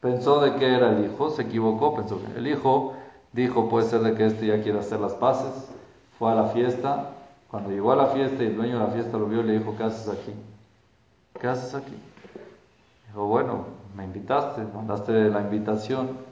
Pensó 0.00 0.40
de 0.40 0.54
que 0.56 0.74
era 0.74 0.90
el 0.90 1.04
hijo, 1.04 1.30
se 1.30 1.42
equivocó, 1.42 1.94
pensó 1.94 2.20
que 2.20 2.38
el 2.38 2.46
hijo 2.46 2.94
dijo 3.32 3.68
puede 3.68 3.88
ser 3.88 4.00
de 4.00 4.14
que 4.14 4.26
este 4.26 4.46
ya 4.46 4.62
quiere 4.62 4.78
hacer 4.78 5.00
las 5.00 5.14
paces. 5.14 5.70
Fue 6.18 6.30
a 6.30 6.34
la 6.34 6.46
fiesta. 6.48 7.10
Cuando 7.50 7.70
llegó 7.70 7.92
a 7.92 7.96
la 7.96 8.06
fiesta 8.06 8.42
y 8.42 8.46
el 8.46 8.56
dueño 8.56 8.78
de 8.78 8.84
la 8.86 8.90
fiesta 8.90 9.18
lo 9.18 9.26
vio, 9.26 9.42
le 9.42 9.58
dijo, 9.58 9.74
¿qué 9.76 9.84
haces 9.84 10.08
aquí? 10.08 10.32
¿Qué 11.38 11.46
haces 11.46 11.74
aquí? 11.74 11.94
Dijo, 13.08 13.26
bueno, 13.26 13.66
me 13.94 14.04
invitaste, 14.04 14.62
mandaste 14.74 15.12
la 15.28 15.40
invitación. 15.42 16.31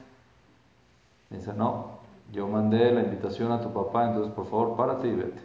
Dice, 1.31 1.53
no, 1.55 2.01
yo 2.33 2.49
mandé 2.49 2.91
la 2.93 3.03
invitación 3.03 3.53
a 3.53 3.61
tu 3.61 3.73
papá, 3.73 4.09
entonces 4.09 4.33
por 4.33 4.47
favor 4.47 4.77
párate 4.77 5.09
y 5.09 5.15
vete. 5.15 5.41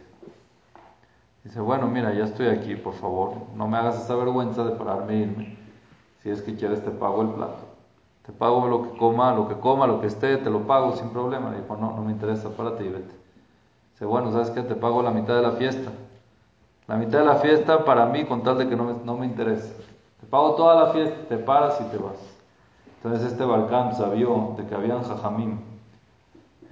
Dice, 1.44 1.60
bueno, 1.60 1.88
mira, 1.88 2.12
ya 2.12 2.25
estoy 2.25 2.48
aquí, 2.48 2.75
por 2.75 2.94
favor, 2.94 3.34
no 3.56 3.68
me 3.68 3.77
hagas 3.77 4.04
esa 4.04 4.15
vergüenza 4.15 4.63
de 4.63 4.72
pararme 4.72 5.13
e 5.13 5.18
irme. 5.18 5.58
Si 6.24 6.32
es 6.32 6.42
que 6.42 6.56
quieres, 6.56 6.84
te 6.84 6.89
pago 6.89 7.22
el 7.22 7.30
plato. 7.30 7.60
Te 8.25 8.32
pago 8.32 8.68
lo 8.68 8.82
que 8.82 8.98
coma, 8.98 9.36
lo 9.36 9.48
que 9.48 9.54
coma, 9.60 9.86
lo 9.86 10.01
que 10.01 10.08
esté, 10.08 10.38
te 10.38 10.50
lo 10.50 10.65
pago 10.65 10.96
sin 10.96 11.10
problema. 11.12 11.51
Le 11.51 11.62
dijo, 11.62 11.77
no, 11.77 11.96
no 11.96 12.01
me 12.01 12.12
interesa, 12.12 12.50
párate 12.50 12.84
y 12.84 12.89
vete. 12.89 13.13
Dice, 13.92 14.06
bueno, 14.06 14.32
¿sabes 14.32 14.50
qué? 14.50 14.63
Te 14.63 14.74
pago 14.74 15.04
la 15.04 15.12
mitad 15.12 15.36
de 15.36 15.44
la 15.44 15.51
fiesta. 15.51 15.92
La 16.88 16.96
mitad 16.96 17.20
de 17.20 17.25
la 17.25 17.36
fiesta 17.36 17.86
para 17.86 18.08
mí, 18.08 18.25
con 18.25 18.42
tal 18.42 18.58
de 18.58 18.68
que 18.68 18.75
no 18.75 18.86
me, 18.86 18.94
no 19.06 19.15
me 19.15 19.27
interesa. 19.27 19.72
Te 20.20 20.25
pago 20.25 20.56
toda 20.56 20.84
la 20.84 20.94
fiesta, 20.94 21.15
te 21.30 21.38
paras 21.38 21.80
y 21.80 21.84
te 21.92 21.98
vas. 22.00 22.18
Entonces 22.98 23.32
este 23.32 23.46
Balcán 23.46 23.96
sabió 23.96 24.56
de 24.58 24.65
que 24.65 24.74
habían 24.74 25.04
jajamim 25.04 25.60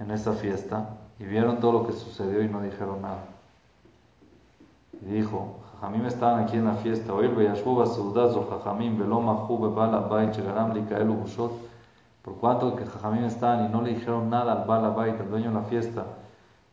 en 0.00 0.10
esa 0.10 0.32
fiesta 0.32 0.90
y 1.18 1.24
vieron 1.24 1.60
todo 1.60 1.72
lo 1.72 1.86
que 1.86 1.92
sucedió 1.92 2.42
y 2.42 2.48
no 2.48 2.60
dijeron 2.60 3.02
nada. 3.02 3.24
Y 5.02 5.06
dijo, 5.06 5.56
Jajamim 5.80 6.06
estaban 6.06 6.44
aquí 6.44 6.56
en 6.56 6.64
la 6.64 6.74
fiesta, 6.74 7.12
oír 7.12 7.34
Beyashuba 7.34 7.86
Seudazo 7.86 8.48
Jajamim 8.50 8.98
Beloma 8.98 9.34
Jube 9.46 9.68
Bala 9.68 10.00
Bait 10.00 10.32
Chegaram 10.32 10.72
Likaelu 10.72 11.14
Bushot. 11.14 11.52
Por 12.22 12.36
cuanto 12.36 12.74
que 12.74 12.86
Jajamim 12.86 13.24
estaban 13.24 13.66
y 13.66 13.68
no 13.68 13.82
le 13.82 13.94
dijeron 13.94 14.30
nada 14.30 14.52
al 14.52 14.66
Bala 14.66 14.88
Bait, 14.90 15.20
al 15.20 15.28
dueño 15.28 15.50
de 15.50 15.54
la 15.54 15.62
fiesta, 15.62 16.04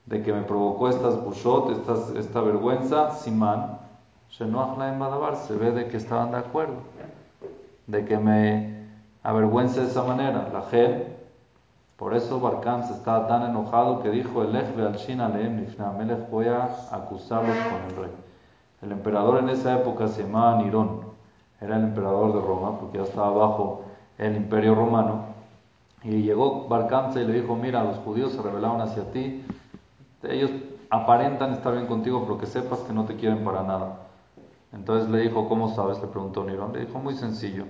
de 0.06 0.24
que 0.24 0.32
me 0.34 0.42
provocó 0.44 0.90
estas 0.90 1.22
Bushot, 1.24 1.72
estas, 1.72 2.12
esta 2.12 2.42
vergüenza, 2.42 3.12
Simán, 3.12 3.80
Shenoach 4.30 4.78
Laim 4.78 4.98
Badabar, 4.98 5.36
se 5.36 5.56
ve 5.56 5.72
de 5.72 5.88
que 5.88 5.98
estaban 5.98 6.32
de 6.32 6.38
acuerdo, 6.38 6.76
de 7.88 8.06
que 8.06 8.18
me 8.18 8.88
avergüence 9.24 9.82
de 9.82 9.88
esa 9.88 10.04
manera. 10.04 10.50
La 10.54 10.62
gente 10.62 11.21
por 12.02 12.16
eso 12.16 12.40
Barcán 12.40 12.82
estaba 12.82 13.28
tan 13.28 13.44
enojado 13.44 14.02
que 14.02 14.10
dijo, 14.10 14.42
el 14.42 14.56
al 14.56 14.96
Shina 14.96 15.30
Leem 15.30 15.68
Melech, 16.00 16.32
voy 16.32 16.48
a 16.48 16.64
acusarlos 16.90 17.56
con 17.56 17.92
el 17.92 17.96
rey. 17.96 18.12
El 18.82 18.92
emperador 18.92 19.38
en 19.38 19.50
esa 19.50 19.76
época 19.78 20.08
se 20.08 20.24
llamaba 20.24 20.64
Nirón, 20.64 21.02
era 21.60 21.78
el 21.78 21.84
emperador 21.84 22.34
de 22.34 22.42
Roma, 22.42 22.80
porque 22.80 22.98
ya 22.98 23.04
estaba 23.04 23.30
bajo 23.30 23.84
el 24.18 24.36
imperio 24.36 24.74
romano. 24.74 25.26
Y 26.04 26.24
llegó 26.24 26.68
Barcanza 26.68 27.22
y 27.22 27.28
le 27.28 27.40
dijo, 27.40 27.56
mira, 27.56 27.84
los 27.84 27.98
judíos 27.98 28.32
se 28.32 28.42
rebelaron 28.42 28.82
hacia 28.82 29.12
ti, 29.12 29.46
ellos 30.24 30.50
aparentan 30.90 31.54
estar 31.54 31.72
bien 31.74 31.86
contigo, 31.86 32.24
pero 32.24 32.40
que 32.40 32.48
sepas 32.48 32.80
que 32.80 32.94
no 32.94 33.06
te 33.06 33.16
quieren 33.16 33.44
para 33.44 33.62
nada. 33.62 34.08
Entonces 34.74 35.08
le 35.08 35.20
dijo, 35.20 35.48
¿cómo 35.48 35.76
sabes? 35.76 36.02
Le 36.02 36.08
preguntó 36.08 36.44
Nirón. 36.44 36.74
Le 36.74 36.88
dijo, 36.88 36.98
muy 36.98 37.14
sencillo, 37.14 37.66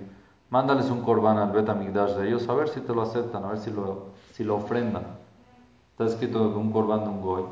mándales 0.48 0.88
un 0.90 1.02
corbán 1.02 1.36
al 1.36 1.52
Betamigdash 1.52 2.12
de 2.12 2.28
ellos, 2.28 2.48
a 2.48 2.54
ver 2.54 2.70
si 2.70 2.80
te 2.80 2.94
lo 2.94 3.02
aceptan, 3.02 3.44
a 3.44 3.48
ver 3.48 3.58
si 3.58 3.70
lo 3.70 4.11
si 4.32 4.44
lo 4.44 4.56
ofrendan. 4.56 5.04
Está 5.92 6.04
escrito 6.04 6.52
que 6.52 6.58
un 6.58 6.72
corbán 6.72 7.04
de 7.04 7.10
un 7.10 7.20
goy 7.22 7.44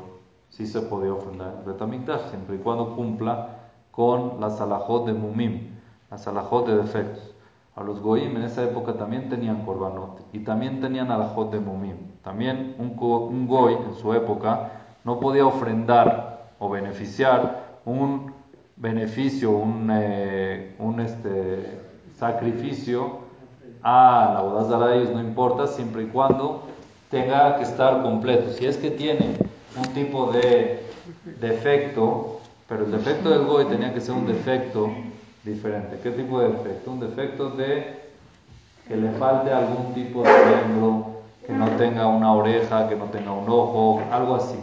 sí 0.49 0.67
se 0.67 0.81
podía 0.81 1.13
ofrendar 1.13 1.55
en 1.59 1.65
Betamikdash, 1.65 2.29
siempre 2.29 2.55
y 2.55 2.59
cuando 2.59 2.95
cumpla 2.95 3.57
con 3.91 4.39
la 4.39 4.49
salahot 4.49 5.05
de 5.05 5.13
mumim, 5.13 5.69
la 6.09 6.17
salahot 6.17 6.67
de 6.67 6.77
defectos. 6.77 7.33
A 7.75 7.83
los 7.83 8.01
goyim 8.01 8.35
en 8.35 8.43
esa 8.43 8.63
época 8.63 8.93
también 8.93 9.29
tenían 9.29 9.65
korbanot 9.65 10.19
y 10.33 10.39
también 10.39 10.81
tenían 10.81 11.09
alajot 11.09 11.51
de 11.51 11.59
mumim. 11.59 11.95
También 12.21 12.75
un, 12.77 13.47
goy 13.47 13.73
en 13.73 13.93
su 13.95 14.13
época 14.13 14.71
no 15.05 15.19
podía 15.19 15.45
ofrendar 15.45 16.51
o 16.59 16.69
beneficiar 16.69 17.79
un 17.85 18.33
beneficio, 18.75 19.51
un, 19.51 19.89
eh, 19.91 20.75
un 20.79 20.99
este, 20.99 21.79
sacrificio 22.17 23.19
a 23.83 24.31
la 24.33 24.41
boda 24.41 24.87
de 24.87 24.97
ellos, 24.97 25.11
no 25.11 25.21
importa, 25.21 25.65
siempre 25.67 26.03
y 26.03 26.07
cuando 26.07 26.63
tenga 27.11 27.57
que 27.57 27.63
estar 27.63 28.01
completo. 28.01 28.51
Si 28.53 28.65
es 28.65 28.77
que 28.77 28.89
tiene 28.89 29.35
un 29.77 29.93
tipo 29.93 30.31
de 30.31 30.83
defecto, 31.39 32.39
pero 32.67 32.85
el 32.85 32.91
defecto 32.91 33.29
del 33.29 33.45
goy 33.45 33.65
tenía 33.65 33.93
que 33.93 33.99
ser 33.99 34.15
un 34.15 34.25
defecto 34.25 34.89
diferente. 35.43 35.99
¿Qué 36.01 36.11
tipo 36.11 36.39
de 36.39 36.49
defecto? 36.49 36.91
Un 36.91 37.01
defecto 37.01 37.49
de 37.49 38.01
que 38.87 38.95
le 38.95 39.11
falte 39.11 39.51
algún 39.51 39.93
tipo 39.93 40.23
de 40.23 40.29
miembro, 40.29 41.21
que 41.45 41.53
no 41.53 41.67
tenga 41.71 42.07
una 42.07 42.33
oreja, 42.33 42.87
que 42.87 42.95
no 42.95 43.05
tenga 43.05 43.33
un 43.33 43.47
ojo, 43.49 44.01
algo 44.09 44.35
así. 44.35 44.57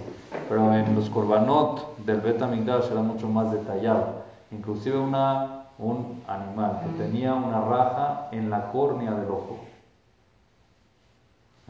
Pero 0.48 0.74
en 0.74 0.94
los 0.94 1.11
korbanot 1.11 1.98
del 1.98 2.20
Betamigdash 2.20 2.90
era 2.90 3.02
mucho 3.02 3.28
más 3.28 3.52
detallado. 3.52 4.24
Inclusive 4.50 4.98
un 4.98 6.22
animal 6.26 6.80
que 6.82 7.02
tenía 7.02 7.34
una 7.34 7.61
raja 7.61 8.28
en 8.32 8.48
la 8.48 8.70
córnea 8.70 9.12
del 9.12 9.28
ojo 9.30 9.67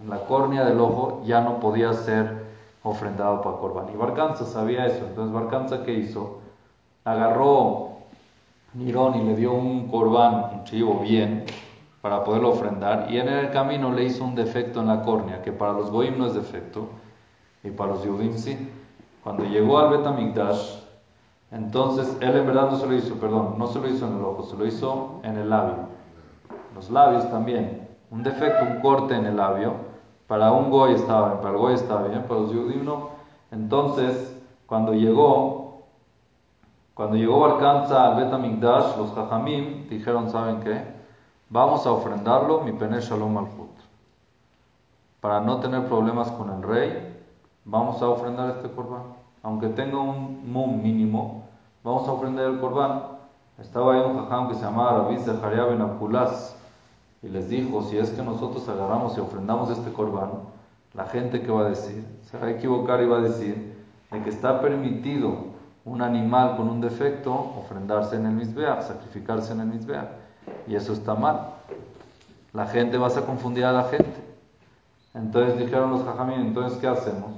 en 0.01 0.11
la 0.11 0.25
córnea 0.27 0.65
del 0.65 0.81
ojo, 0.81 1.23
ya 1.25 1.41
no 1.41 1.61
podía 1.61 1.93
ser 1.93 2.47
ofrendado 2.83 3.43
para 3.43 3.57
Corban. 3.57 3.87
Y 3.93 3.97
Barcanza 3.97 4.45
sabía 4.45 4.87
eso. 4.87 5.05
Entonces 5.07 5.33
Barcanza, 5.33 5.83
¿qué 5.85 5.93
hizo? 5.93 6.39
Agarró 7.05 7.89
Nirón 8.75 9.17
y 9.17 9.25
le 9.25 9.37
dio 9.37 9.53
un 9.53 9.89
corbán, 9.89 10.51
un 10.53 10.65
chivo 10.65 11.01
bien, 11.01 11.45
para 12.01 12.23
poderlo 12.23 12.51
ofrendar. 12.51 13.11
Y 13.11 13.19
en 13.19 13.29
el 13.29 13.51
camino 13.51 13.93
le 13.93 14.05
hizo 14.05 14.25
un 14.25 14.35
defecto 14.35 14.81
en 14.81 14.89
la 14.89 15.03
córnea, 15.03 15.43
que 15.43 15.53
para 15.53 15.73
los 15.73 15.91
Goim 15.91 16.19
no 16.19 16.27
es 16.27 16.35
defecto, 16.35 16.89
y 17.65 17.71
para 17.71 17.93
los 17.93 18.05
Yudim 18.05 18.37
sí. 18.37 18.71
Cuando 19.25 19.45
llegó 19.45 19.79
al 19.79 19.91
Betamigdash, 19.91 20.79
entonces 21.51 22.17
él 22.21 22.37
en 22.37 22.47
verdad 22.47 22.71
no 22.71 22.77
se 22.77 22.87
lo 22.87 22.95
hizo, 22.95 23.15
perdón, 23.17 23.55
no 23.59 23.67
se 23.67 23.81
lo 23.81 23.89
hizo 23.89 24.07
en 24.07 24.17
el 24.17 24.23
ojo, 24.23 24.45
se 24.45 24.57
lo 24.57 24.67
hizo 24.67 25.21
en 25.25 25.39
el 25.39 25.51
labio. 25.51 25.77
Los 26.75 26.91
labios 26.91 27.29
también. 27.31 27.89
Un 28.11 28.23
defecto, 28.23 28.65
un 28.65 28.81
corte 28.81 29.15
en 29.15 29.27
el 29.27 29.37
labio 29.37 29.88
para 30.29 30.53
un 30.53 30.71
goy 30.71 30.93
estaba 30.93 31.29
bien, 31.29 31.39
para 31.41 31.51
el 31.55 31.59
goy 31.59 31.75
estaba 31.75 32.03
bien, 32.03 32.23
para 32.23 32.41
los 32.41 32.51
judíos 32.51 32.85
no. 32.85 33.09
Entonces, 33.51 34.41
cuando 34.67 34.93
llegó, 34.93 35.83
cuando 36.95 37.17
llegó 37.17 37.41
Barcanza 37.41 38.13
al 38.13 38.23
Betamigdash, 38.23 38.97
los 38.99 39.13
Jajamim 39.15 39.89
dijeron, 39.89 40.31
¿saben 40.31 40.61
qué? 40.61 40.85
Vamos 41.49 41.87
a 41.87 41.93
ofrendarlo, 41.93 42.61
mi 42.61 42.73
pene 42.73 43.01
Shalom 43.01 43.39
al. 43.39 43.47
Para 45.21 45.41
no 45.41 45.59
tener 45.61 45.87
problemas 45.89 46.31
con 46.33 46.51
el 46.51 46.63
rey, 46.63 47.25
vamos 47.65 48.03
a 48.03 48.09
ofrendar 48.09 48.51
este 48.51 48.71
corbán. 48.71 49.03
Aunque 49.43 49.69
tenga 49.69 49.99
un 49.99 50.53
mum 50.53 50.83
mínimo, 50.83 51.45
vamos 51.83 52.07
a 52.07 52.13
ofrendar 52.13 52.47
el 52.47 52.61
corbán. 52.61 53.03
Estaba 53.59 53.95
ahí 53.95 54.01
un 54.01 54.19
jajam 54.19 54.49
que 54.49 54.55
se 54.55 54.63
llamaba 54.63 54.99
Rabbi 54.99 55.19
Zecharia 55.19 55.65
Ben 55.65 55.81
Apulas, 55.81 56.57
y 57.23 57.29
les 57.29 57.49
dijo, 57.49 57.83
si 57.83 57.99
es 57.99 58.11
que 58.11 58.23
nosotros 58.23 58.69
agarramos 58.69 59.17
y 59.17 59.21
ofrendamos 59.21 59.71
este 59.71 59.93
corbán, 59.93 60.31
la 60.95 61.05
gente 61.07 61.43
que 61.43 61.51
va 61.51 61.63
a 61.63 61.69
decir, 61.69 62.05
se 62.31 62.39
va 62.39 62.47
a 62.47 62.51
equivocar 62.51 63.03
y 63.03 63.07
va 63.07 63.19
a 63.19 63.23
decir 63.23 63.77
de 64.11 64.23
que 64.23 64.31
está 64.31 64.61
permitido 64.61 65.59
un 65.85 66.03
animal 66.03 66.57
con 66.57 66.69
un 66.69 66.81
defecto 66.81 67.33
ofrendarse 67.33 68.17
en 68.17 68.27
el 68.27 68.33
Mizbeach, 68.33 68.83
sacrificarse 68.83 69.53
en 69.53 69.61
el 69.61 69.67
Mizbeach. 69.67 70.09
Y 70.67 70.75
eso 70.75 70.93
está 70.93 71.15
mal. 71.15 71.55
La 72.53 72.67
gente 72.67 72.99
vas 72.99 73.17
a 73.17 73.25
confundir 73.25 73.65
a 73.65 73.73
la 73.73 73.85
gente. 73.85 74.17
Entonces 75.15 75.59
dijeron 75.59 75.91
los 75.91 76.05
jajamín, 76.05 76.41
entonces 76.41 76.79
¿qué 76.79 76.87
hacemos? 76.87 77.33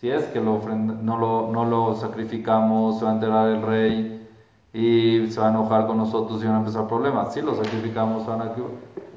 Si 0.00 0.10
es 0.10 0.24
que 0.26 0.40
lo 0.40 0.60
no, 0.68 1.16
lo, 1.16 1.50
no 1.50 1.64
lo 1.64 1.94
sacrificamos, 1.94 2.98
se 2.98 3.04
va 3.04 3.12
a 3.12 3.14
enterar 3.14 3.48
el 3.48 3.62
rey 3.62 4.28
y 4.72 5.30
se 5.30 5.40
va 5.40 5.46
a 5.46 5.50
enojar 5.50 5.86
con 5.86 5.96
nosotros 5.96 6.42
y 6.42 6.46
van 6.46 6.56
a 6.56 6.58
empezar 6.58 6.86
problemas. 6.88 7.32
Si 7.32 7.40
lo 7.40 7.54
sacrificamos, 7.54 8.26
van 8.26 8.42
a... 8.42 8.52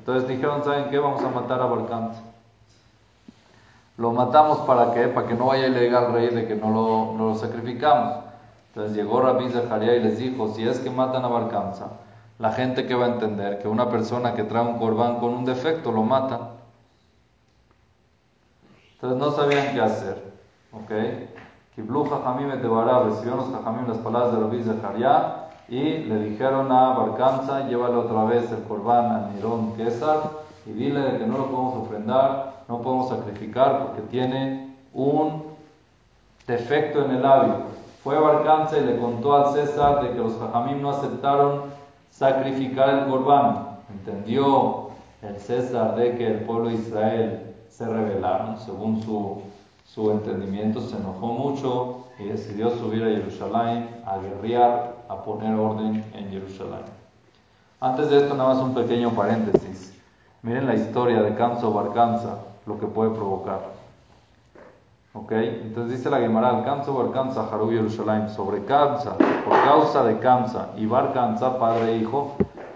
Entonces 0.08 0.30
dijeron, 0.30 0.64
¿saben 0.64 0.90
qué? 0.90 1.00
Vamos 1.00 1.22
a 1.22 1.28
matar 1.28 1.62
a 1.62 1.66
Barcanza. 1.66 2.22
Lo 3.98 4.14
matamos 4.14 4.60
para 4.60 4.94
qué? 4.94 5.10
Para 5.10 5.28
que 5.28 5.34
no 5.34 5.48
vaya 5.48 5.68
y 5.68 5.72
le 5.72 5.82
diga 5.82 6.00
al 6.00 6.14
rey 6.14 6.30
de 6.30 6.48
que 6.48 6.56
no 6.56 6.70
lo, 6.70 7.14
no 7.18 7.28
lo 7.28 7.36
sacrificamos. 7.36 8.24
Entonces 8.70 8.96
llegó 8.96 9.20
Rabí 9.20 9.50
Zaharia 9.50 9.98
y 9.98 10.00
les 10.00 10.18
dijo, 10.18 10.54
si 10.54 10.66
es 10.66 10.80
que 10.80 10.90
matan 10.90 11.26
a 11.26 11.28
Barcanza, 11.28 11.88
la 12.40 12.54
gente 12.54 12.88
que 12.88 12.96
va 12.96 13.08
a 13.08 13.10
entender 13.10 13.60
que 13.60 13.68
una 13.68 13.90
persona 13.90 14.34
que 14.34 14.44
trae 14.44 14.66
un 14.66 14.80
corbán 14.80 15.18
con 15.20 15.34
un 15.34 15.44
defecto 15.44 15.92
lo 15.92 16.04
mata. 16.04 16.52
Entonces 18.94 19.20
no 19.20 19.32
sabían 19.32 19.74
qué 19.74 19.82
hacer. 19.82 20.24
¿Ok? 20.72 20.92
Kiblu 21.76 22.10
Jajamim 22.10 22.52
Etebará, 22.52 23.00
recibieron 23.00 23.40
los 23.40 23.52
Jajamim 23.52 23.90
las 23.90 23.98
palabras 23.98 24.32
de 24.32 24.40
Rabí 24.40 24.64
Zaharia 24.64 25.47
y 25.70 25.98
le 25.98 26.20
dijeron 26.20 26.72
a 26.72 26.94
Barcanza, 26.94 27.68
llévale 27.68 27.96
otra 27.96 28.24
vez 28.24 28.50
el 28.52 28.64
corbán 28.64 29.06
a 29.06 29.30
Nirón 29.34 29.76
Quesar 29.76 30.32
y 30.66 30.72
dile 30.72 31.18
que 31.18 31.26
no 31.26 31.38
lo 31.38 31.46
podemos 31.48 31.88
ofrendar, 31.88 32.64
no 32.68 32.82
podemos 32.82 33.10
sacrificar 33.10 33.86
porque 33.86 34.02
tiene 34.04 34.74
un 34.94 35.44
defecto 36.48 37.04
en 37.04 37.12
el 37.12 37.22
labio. 37.22 37.56
Fue 38.04 38.18
Barcanza 38.18 38.78
y 38.78 38.86
le 38.86 38.98
contó 38.98 39.36
al 39.36 39.54
César 39.54 40.02
de 40.04 40.12
que 40.12 40.20
los 40.20 40.38
Jajamim 40.38 40.82
no 40.82 40.92
aceptaron 40.92 41.64
sacrificar 42.10 42.90
el 42.90 43.06
corbán. 43.08 43.80
Entendió 43.92 44.90
el 45.22 45.38
César 45.38 45.96
de 45.96 46.16
que 46.18 46.28
el 46.28 46.40
pueblo 46.46 46.70
de 46.70 46.76
Israel 46.76 47.56
se 47.70 47.86
rebelaron, 47.86 48.58
según 48.60 49.02
su, 49.02 49.42
su 49.88 50.12
entendimiento, 50.12 50.82
se 50.82 50.98
enojó 50.98 51.28
mucho 51.28 52.06
y 52.20 52.26
decidió 52.26 52.70
subir 52.72 53.04
a 53.04 53.08
Jerusalén 53.08 54.02
a 54.06 54.18
guerrear, 54.18 54.96
a 55.10 55.24
poner 55.24 55.56
orden 55.56 56.04
en 56.14 56.30
Jerusalén. 56.30 56.86
Antes 57.80 58.10
de 58.10 58.18
esto, 58.18 58.36
nada 58.36 58.54
más 58.54 58.64
un 58.64 58.74
pequeño 58.74 59.12
paréntesis. 59.12 59.94
Miren 60.42 60.68
la 60.68 60.76
historia 60.76 61.22
de 61.22 61.36
Kamsa 61.36 61.68
o 61.68 61.74
Barcanza, 61.74 62.40
lo 62.66 62.80
que 62.80 62.88
puede 62.88 63.12
provocar. 63.12 63.78
¿Ok? 65.14 65.32
Entonces 65.32 65.98
dice 65.98 66.10
la 66.10 66.20
Gemara, 66.20 66.50
alcanza 66.50 66.92
o 66.92 67.02
alcanza 67.02 67.48
Harub 67.48 67.72
Jerusalén, 67.72 68.30
sobre 68.30 68.64
Kamsa, 68.66 69.16
por 69.18 69.64
causa 69.64 70.04
de 70.04 70.20
Kamsa 70.20 70.70
y 70.78 70.86
Bar 70.86 71.14
padre 71.60 71.94
e 71.94 71.98
hijo, 71.98 72.36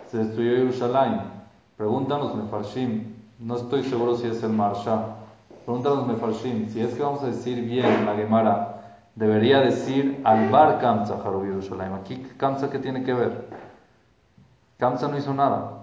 se 0.10 0.18
destruyó 0.18 0.56
Jerusalén. 0.56 1.22
Preguntan 1.78 2.20
los 2.20 2.36
Mefarshim, 2.36 3.16
no 3.40 3.58
estoy 3.58 3.84
seguro 3.84 4.16
si 4.16 4.28
es 4.28 4.42
el 4.44 4.52
Marsha, 4.52 5.21
preguntan 5.66 5.96
los 5.96 6.08
Mefarshim, 6.08 6.70
si 6.70 6.82
es 6.82 6.94
que 6.94 7.04
vamos 7.04 7.24
a 7.24 7.28
decir 7.28 7.64
bien 7.64 8.06
la 8.06 8.16
Gemara, 8.16 9.02
debería 9.16 9.60
decir 9.60 10.22
al 10.24 10.50
Bar 10.50 10.80
Kamsa 10.80 11.16
Harub 11.16 11.44
Jerusalén. 11.44 11.94
Aquí 11.94 12.18
Kamsa, 12.38 12.70
¿qué 12.70 12.80
tiene 12.80 13.04
que 13.04 13.14
ver? 13.14 13.48
Kamsa 14.78 15.08
no 15.08 15.18
hizo 15.18 15.34
nada. 15.34 15.82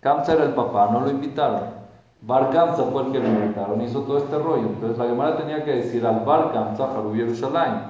Kamsa 0.00 0.32
era 0.34 0.44
el 0.44 0.54
papá, 0.54 0.88
no 0.92 1.00
lo 1.00 1.10
invitaron. 1.10 1.80
Barcanza 2.22 2.84
fue 2.84 3.06
el 3.06 3.12
que 3.12 3.18
lo 3.18 3.28
invitaron, 3.28 3.80
hizo 3.80 4.02
todo 4.02 4.18
este 4.18 4.38
rollo. 4.38 4.68
Entonces 4.68 4.98
la 4.98 5.06
Gemara 5.06 5.36
tenía 5.36 5.64
que 5.64 5.76
decir 5.76 6.04
al 6.06 6.20
Barcanza, 6.20 6.90
Harub 6.90 7.14
Yerushalayim. 7.14 7.80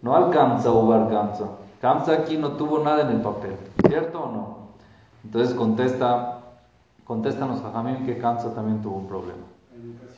No 0.00 0.16
al 0.16 0.30
Kamsa 0.30 0.70
o 0.70 0.86
Barcanza. 0.86 1.44
Kamsa 1.80 2.12
aquí 2.12 2.38
no 2.38 2.52
tuvo 2.52 2.78
nada 2.78 3.02
en 3.02 3.08
el 3.08 3.20
papel, 3.20 3.56
¿cierto 3.86 4.22
o 4.22 4.32
no? 4.32 4.56
Entonces 5.24 5.54
contesta, 5.54 6.40
contestan 7.04 7.48
los 7.48 7.60
Jajamim 7.60 8.06
que 8.06 8.18
Kamsa 8.18 8.54
también 8.54 8.80
tuvo 8.80 8.96
un 8.96 9.06
problema. 9.06 9.42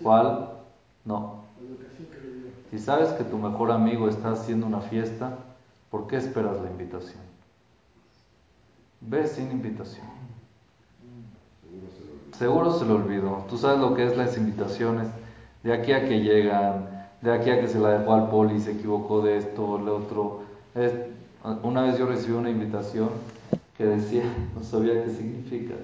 ¿Cuál? 0.02 0.50
No. 1.04 1.44
Si 2.70 2.78
sabes 2.78 3.10
que 3.10 3.24
tu 3.24 3.38
mejor 3.38 3.70
amigo 3.70 4.08
está 4.08 4.32
haciendo 4.32 4.66
una 4.66 4.80
fiesta, 4.80 5.38
¿por 5.90 6.06
qué 6.06 6.16
esperas 6.16 6.60
la 6.60 6.70
invitación? 6.70 7.20
Ve 9.00 9.26
sin 9.26 9.50
invitación. 9.50 10.06
Seguro 12.38 12.78
se 12.78 12.84
lo 12.84 12.96
olvidó. 12.96 13.46
Tú 13.48 13.56
sabes 13.56 13.80
lo 13.80 13.94
que 13.94 14.06
es 14.06 14.16
las 14.16 14.36
invitaciones. 14.36 15.08
De 15.62 15.72
aquí 15.72 15.92
a 15.92 16.06
que 16.06 16.20
llegan, 16.20 17.08
de 17.22 17.32
aquí 17.32 17.50
a 17.50 17.60
que 17.60 17.68
se 17.68 17.78
la 17.78 17.98
dejó 17.98 18.14
al 18.14 18.28
poli, 18.28 18.60
se 18.60 18.72
equivocó 18.72 19.22
de 19.22 19.38
esto, 19.38 19.78
lo 19.78 19.96
otro. 19.96 20.42
una 21.62 21.82
vez 21.82 21.98
yo 21.98 22.06
recibí 22.06 22.34
una 22.34 22.50
invitación 22.50 23.08
que 23.76 23.84
decía, 23.84 24.24
no 24.54 24.62
sabía 24.62 25.04
qué 25.04 25.10
significa. 25.10 25.74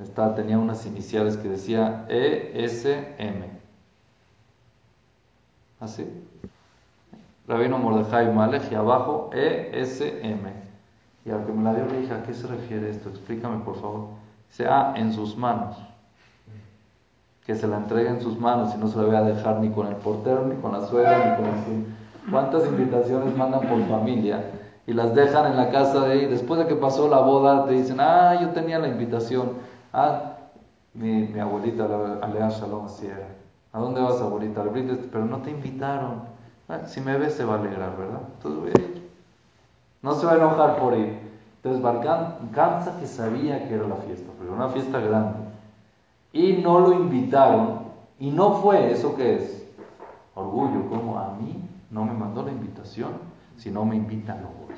Estaba, 0.00 0.34
tenía 0.34 0.58
unas 0.58 0.86
iniciales 0.86 1.36
que 1.36 1.48
decía 1.48 2.06
ESM. 2.08 3.44
Así. 5.80 6.06
Rabino 7.48 7.78
Mordejai 7.78 8.32
Malech 8.32 8.70
y 8.70 8.74
abajo 8.74 9.30
ESM. 9.32 10.46
Y 11.24 11.30
al 11.30 11.44
que 11.44 11.52
me 11.52 11.62
la 11.62 11.74
dio 11.74 11.86
le 11.86 12.00
dije, 12.00 12.14
¿a 12.14 12.22
qué 12.22 12.34
se 12.34 12.46
refiere 12.46 12.90
esto? 12.90 13.08
Explícame 13.10 13.64
por 13.64 13.80
favor 13.80 14.22
sea 14.52 14.94
en 14.96 15.12
sus 15.12 15.36
manos. 15.36 15.76
Que 17.44 17.54
se 17.56 17.66
la 17.66 17.78
entregue 17.78 18.08
en 18.08 18.20
sus 18.20 18.38
manos 18.38 18.74
y 18.74 18.78
no 18.78 18.86
se 18.86 18.98
la 18.98 19.04
voy 19.04 19.16
a 19.16 19.22
dejar 19.22 19.58
ni 19.58 19.70
con 19.70 19.88
el 19.88 19.96
portero, 19.96 20.46
ni 20.46 20.54
con 20.56 20.72
la 20.72 20.86
suegra, 20.86 21.18
ni 21.18 21.36
con 21.36 21.46
el... 21.46 22.30
¿Cuántas 22.30 22.66
invitaciones 22.66 23.36
mandan 23.36 23.62
por 23.62 23.84
familia? 23.88 24.44
Y 24.86 24.92
las 24.92 25.14
dejan 25.14 25.50
en 25.50 25.56
la 25.56 25.70
casa 25.70 26.04
de 26.04 26.12
ahí. 26.12 26.26
Después 26.26 26.60
de 26.60 26.66
que 26.66 26.76
pasó 26.76 27.08
la 27.08 27.18
boda, 27.18 27.66
te 27.66 27.72
dicen, 27.72 27.98
ah, 27.98 28.38
yo 28.40 28.50
tenía 28.50 28.78
la 28.78 28.88
invitación. 28.88 29.54
Ah, 29.92 30.36
mi, 30.94 31.26
mi 31.26 31.38
abuelita, 31.38 31.84
Alea 32.22 32.48
Shalom, 32.48 32.86
así 32.86 33.06
era. 33.06 33.28
¿A 33.72 33.78
dónde 33.78 34.00
vas, 34.00 34.20
abuelita? 34.20 34.62
Pero 35.10 35.24
no 35.26 35.38
te 35.38 35.50
invitaron. 35.50 36.22
Ah, 36.68 36.86
si 36.86 37.00
me 37.00 37.18
ves, 37.18 37.34
se 37.34 37.44
va 37.44 37.56
a 37.56 37.58
alegrar, 37.58 37.96
¿verdad? 37.96 38.20
Entonces 38.36 38.60
voy 38.60 38.70
a. 38.70 38.92
No 40.02 40.14
se 40.14 40.26
va 40.26 40.32
a 40.32 40.36
enojar 40.36 40.78
por 40.78 40.96
ir. 40.96 41.18
Entonces 41.56 41.80
Barcán 41.80 42.50
cansa 42.52 42.98
que 42.98 43.06
sabía 43.06 43.68
que 43.68 43.74
era 43.74 43.86
la 43.86 43.96
fiesta, 43.96 44.32
pero 44.38 44.52
una 44.52 44.68
fiesta 44.68 44.98
grande. 44.98 45.38
Y 46.32 46.54
no 46.54 46.80
lo 46.80 46.92
invitaron, 46.92 47.82
y 48.18 48.30
no 48.30 48.54
fue, 48.54 48.90
¿eso 48.90 49.14
qué 49.14 49.36
es? 49.36 49.66
Orgullo, 50.34 50.88
como 50.88 51.18
a 51.18 51.34
mí 51.34 51.62
no 51.90 52.04
me 52.04 52.14
mandó 52.14 52.42
la 52.42 52.50
invitación, 52.50 53.12
si 53.58 53.70
no 53.70 53.84
me 53.84 53.96
invitan 53.96 54.42
no 54.42 54.48
voy. 54.48 54.74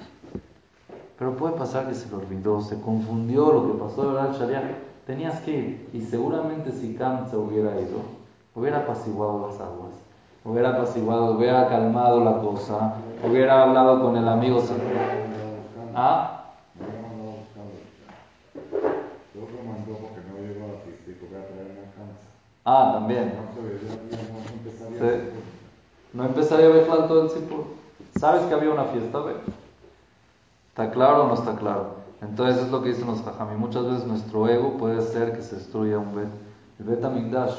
Pero 1.16 1.36
puede 1.36 1.54
pasar 1.56 1.88
que 1.88 1.94
se 1.94 2.10
lo 2.10 2.18
olvidó, 2.18 2.60
se 2.60 2.80
confundió 2.80 3.52
lo 3.52 3.66
que 3.66 3.78
pasó, 3.78 4.12
¿verdad, 4.12 4.36
Sharia? 4.38 4.83
Tenías 5.06 5.40
que 5.40 5.50
ir, 5.50 5.90
y 5.92 6.00
seguramente 6.00 6.72
si 6.72 6.94
Kant 6.94 7.32
hubiera 7.34 7.78
ido, 7.78 7.98
hubiera 8.54 8.78
apaciguado 8.78 9.48
las 9.48 9.60
aguas, 9.60 9.92
hubiera 10.44 10.70
apaciguado, 10.70 11.36
hubiera 11.36 11.68
calmado 11.68 12.24
la 12.24 12.40
cosa, 12.40 12.94
hubiera 13.22 13.64
hablado 13.64 14.00
con 14.00 14.16
el 14.16 14.26
amigo. 14.26 14.62
¿Ah? 15.94 16.40
Ah, 22.64 22.92
también. 22.94 23.34
No 26.14 26.24
empezaría 26.24 26.66
a 26.66 26.70
ver 26.70 26.86
todo 26.86 27.24
el 27.24 27.30
círculo. 27.30 27.64
¿Sabes 28.18 28.42
que 28.44 28.54
había 28.54 28.70
una 28.70 28.84
fiesta? 28.84 29.18
Ve. 29.18 29.34
¿Está 30.68 30.90
claro 30.90 31.24
o 31.24 31.28
no 31.28 31.34
está 31.34 31.54
claro? 31.56 32.03
Entonces 32.28 32.64
es 32.64 32.70
lo 32.70 32.82
que 32.82 32.90
dicen 32.90 33.06
los 33.06 33.22
jajami. 33.22 33.56
Muchas 33.56 33.84
veces 33.84 34.06
nuestro 34.06 34.48
ego 34.48 34.76
puede 34.76 34.98
hacer 34.98 35.32
que 35.32 35.42
se 35.42 35.56
destruya 35.56 35.98
un 35.98 36.14
bet. 36.14 36.28
El 36.78 36.86
bet 36.86 37.04
amigdash 37.04 37.54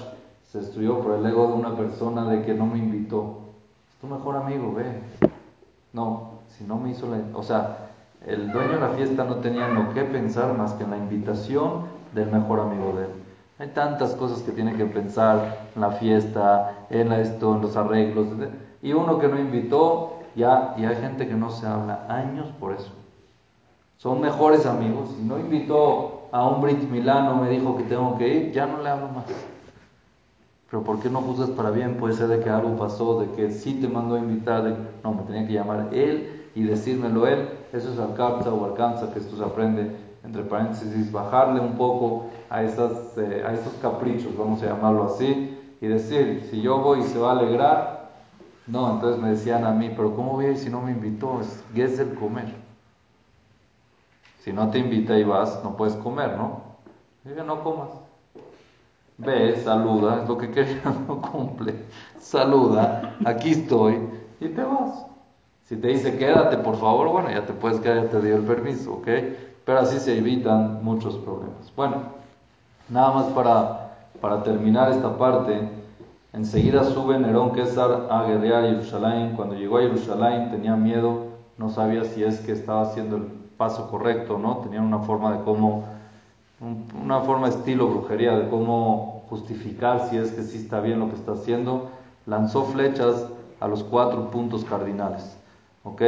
se 0.51 0.59
destruyó 0.59 0.99
por 0.99 1.13
el 1.13 1.25
ego 1.25 1.47
de 1.47 1.53
una 1.53 1.75
persona 1.75 2.29
de 2.29 2.41
que 2.41 2.53
no 2.53 2.65
me 2.65 2.79
invitó. 2.79 3.39
Es 3.89 3.97
tu 3.99 4.07
mejor 4.07 4.37
amigo, 4.37 4.73
ve. 4.73 5.01
No, 5.93 6.39
si 6.49 6.63
no 6.63 6.77
me 6.77 6.91
hizo 6.91 7.07
la... 7.07 7.17
O 7.33 7.43
sea, 7.43 7.91
el 8.25 8.51
dueño 8.51 8.73
de 8.73 8.79
la 8.79 8.89
fiesta 8.89 9.23
no 9.23 9.35
tenía 9.35 9.67
lo 9.67 9.93
que 9.93 10.03
pensar 10.03 10.57
más 10.57 10.73
que 10.73 10.83
en 10.83 10.91
la 10.91 10.97
invitación 10.97 11.83
del 12.13 12.31
mejor 12.31 12.59
amigo 12.59 12.93
de 12.97 13.05
él. 13.05 13.11
Hay 13.59 13.67
tantas 13.69 14.15
cosas 14.15 14.41
que 14.41 14.51
tiene 14.51 14.73
que 14.75 14.85
pensar 14.85 15.69
en 15.75 15.81
la 15.81 15.91
fiesta, 15.91 16.87
en 16.89 17.11
esto, 17.13 17.55
en 17.55 17.61
los 17.61 17.77
arreglos. 17.77 18.27
Y 18.81 18.93
uno 18.93 19.19
que 19.19 19.27
no 19.27 19.39
invitó, 19.39 20.19
ya, 20.35 20.73
y 20.77 20.85
hay 20.85 20.95
gente 20.95 21.27
que 21.27 21.35
no 21.35 21.49
se 21.51 21.65
habla 21.65 22.05
años 22.09 22.47
por 22.59 22.73
eso. 22.73 22.91
Son 23.97 24.21
mejores 24.21 24.65
amigos. 24.65 25.09
Si 25.15 25.23
no 25.23 25.39
invitó 25.39 26.27
a 26.31 26.47
un 26.47 26.61
Brit 26.61 26.89
Milano, 26.89 27.35
me 27.41 27.49
dijo 27.49 27.77
que 27.77 27.83
tengo 27.83 28.17
que 28.17 28.27
ir, 28.27 28.51
ya 28.51 28.65
no 28.65 28.81
le 28.81 28.89
hablo 28.89 29.07
más. 29.07 29.25
Pero 30.69 30.83
¿por 30.83 30.99
qué 30.99 31.09
no 31.09 31.21
juzgas 31.21 31.49
para 31.51 31.69
bien? 31.69 31.97
Puede 31.97 32.13
ser 32.13 32.27
de 32.27 32.39
que 32.39 32.49
algo 32.49 32.75
pasó, 32.75 33.21
de 33.21 33.31
que 33.31 33.51
sí 33.51 33.75
te 33.75 33.87
mandó 33.87 34.15
a 34.15 34.19
invitar, 34.19 34.63
no, 35.03 35.13
me 35.13 35.23
tenía 35.23 35.47
que 35.47 35.53
llamar 35.53 35.89
él 35.93 36.49
y 36.55 36.63
decírmelo 36.63 37.27
él. 37.27 37.47
Eso 37.71 37.93
es 37.93 37.99
alcanza 37.99 38.51
o 38.53 38.65
alcanza, 38.65 39.13
que 39.13 39.19
esto 39.19 39.37
se 39.37 39.43
aprende 39.43 39.95
entre 40.25 40.43
paréntesis, 40.43 41.11
bajarle 41.11 41.59
un 41.59 41.73
poco 41.73 42.25
a, 42.49 42.63
esas, 42.63 43.17
eh, 43.17 43.43
a 43.47 43.53
esos 43.53 43.73
caprichos, 43.81 44.35
vamos 44.35 44.61
a 44.63 44.67
llamarlo 44.67 45.03
así, 45.03 45.57
y 45.79 45.87
decir, 45.87 46.47
si 46.49 46.61
yo 46.61 46.79
voy 46.79 47.01
y 47.01 47.03
se 47.03 47.19
va 47.19 47.31
a 47.31 47.39
alegrar, 47.39 48.11
no, 48.65 48.95
entonces 48.95 49.21
me 49.21 49.29
decían 49.29 49.63
a 49.65 49.71
mí, 49.71 49.91
pero 49.95 50.15
¿cómo 50.15 50.33
voy 50.33 50.45
a 50.45 50.51
ir 50.51 50.57
si 50.57 50.69
no 50.69 50.81
me 50.81 50.91
invitó? 50.91 51.39
Es 51.75 51.99
el 51.99 52.15
comer. 52.15 52.64
Si 54.45 54.53
no 54.53 54.69
te 54.69 54.77
invita 54.77 55.17
y 55.17 55.23
vas, 55.23 55.59
no 55.63 55.75
puedes 55.75 55.95
comer, 55.95 56.37
¿no? 56.37 56.61
Diga, 57.23 57.43
no 57.43 57.63
comas. 57.63 57.89
Ve, 59.17 59.59
saluda, 59.63 60.21
es 60.21 60.29
lo 60.29 60.37
que 60.37 60.51
quería, 60.51 60.83
no 61.07 61.19
cumple. 61.19 61.73
Saluda, 62.19 63.15
aquí 63.25 63.49
estoy, 63.49 64.07
y 64.39 64.49
te 64.49 64.61
vas. 64.61 65.03
Si 65.63 65.75
te 65.75 65.87
dice 65.87 66.15
quédate, 66.15 66.57
por 66.57 66.77
favor, 66.77 67.09
bueno, 67.09 67.31
ya 67.31 67.43
te 67.43 67.53
puedes 67.53 67.79
quedar, 67.79 68.03
ya 68.03 68.09
te 68.11 68.21
dio 68.21 68.35
el 68.35 68.43
permiso, 68.43 68.93
¿ok? 68.93 69.07
Pero 69.65 69.79
así 69.79 69.97
se 69.97 70.15
evitan 70.15 70.83
muchos 70.83 71.15
problemas. 71.15 71.73
Bueno, 71.75 72.03
nada 72.87 73.13
más 73.13 73.25
para, 73.29 73.97
para 74.21 74.43
terminar 74.43 74.91
esta 74.91 75.17
parte. 75.17 75.71
Enseguida 76.33 76.83
sube 76.83 77.17
Nerón 77.17 77.55
César 77.55 78.09
a 78.11 78.25
guerrear 78.25 78.63
Jerusalén. 78.65 79.33
Cuando 79.35 79.55
llegó 79.55 79.79
a 79.79 79.81
Jerusalén 79.81 80.51
tenía 80.51 80.75
miedo, 80.75 81.29
no 81.57 81.71
sabía 81.71 82.03
si 82.03 82.23
es 82.23 82.41
que 82.41 82.51
estaba 82.51 82.83
haciendo 82.83 83.15
el 83.15 83.44
paso 83.57 83.89
correcto, 83.89 84.37
¿no? 84.37 84.57
Tenían 84.57 84.85
una 84.85 84.99
forma 84.99 85.37
de 85.37 85.43
cómo, 85.43 85.85
una 87.01 87.21
forma 87.21 87.49
estilo 87.49 87.87
brujería, 87.87 88.37
de 88.37 88.49
cómo 88.49 89.23
justificar 89.29 90.09
si 90.09 90.17
es 90.17 90.31
que 90.31 90.43
sí 90.43 90.57
está 90.57 90.79
bien 90.79 90.99
lo 90.99 91.09
que 91.09 91.15
está 91.15 91.33
haciendo. 91.33 91.89
Lanzó 92.25 92.65
flechas 92.65 93.27
a 93.59 93.67
los 93.67 93.83
cuatro 93.83 94.29
puntos 94.31 94.65
cardinales, 94.65 95.37
¿ok? 95.83 96.01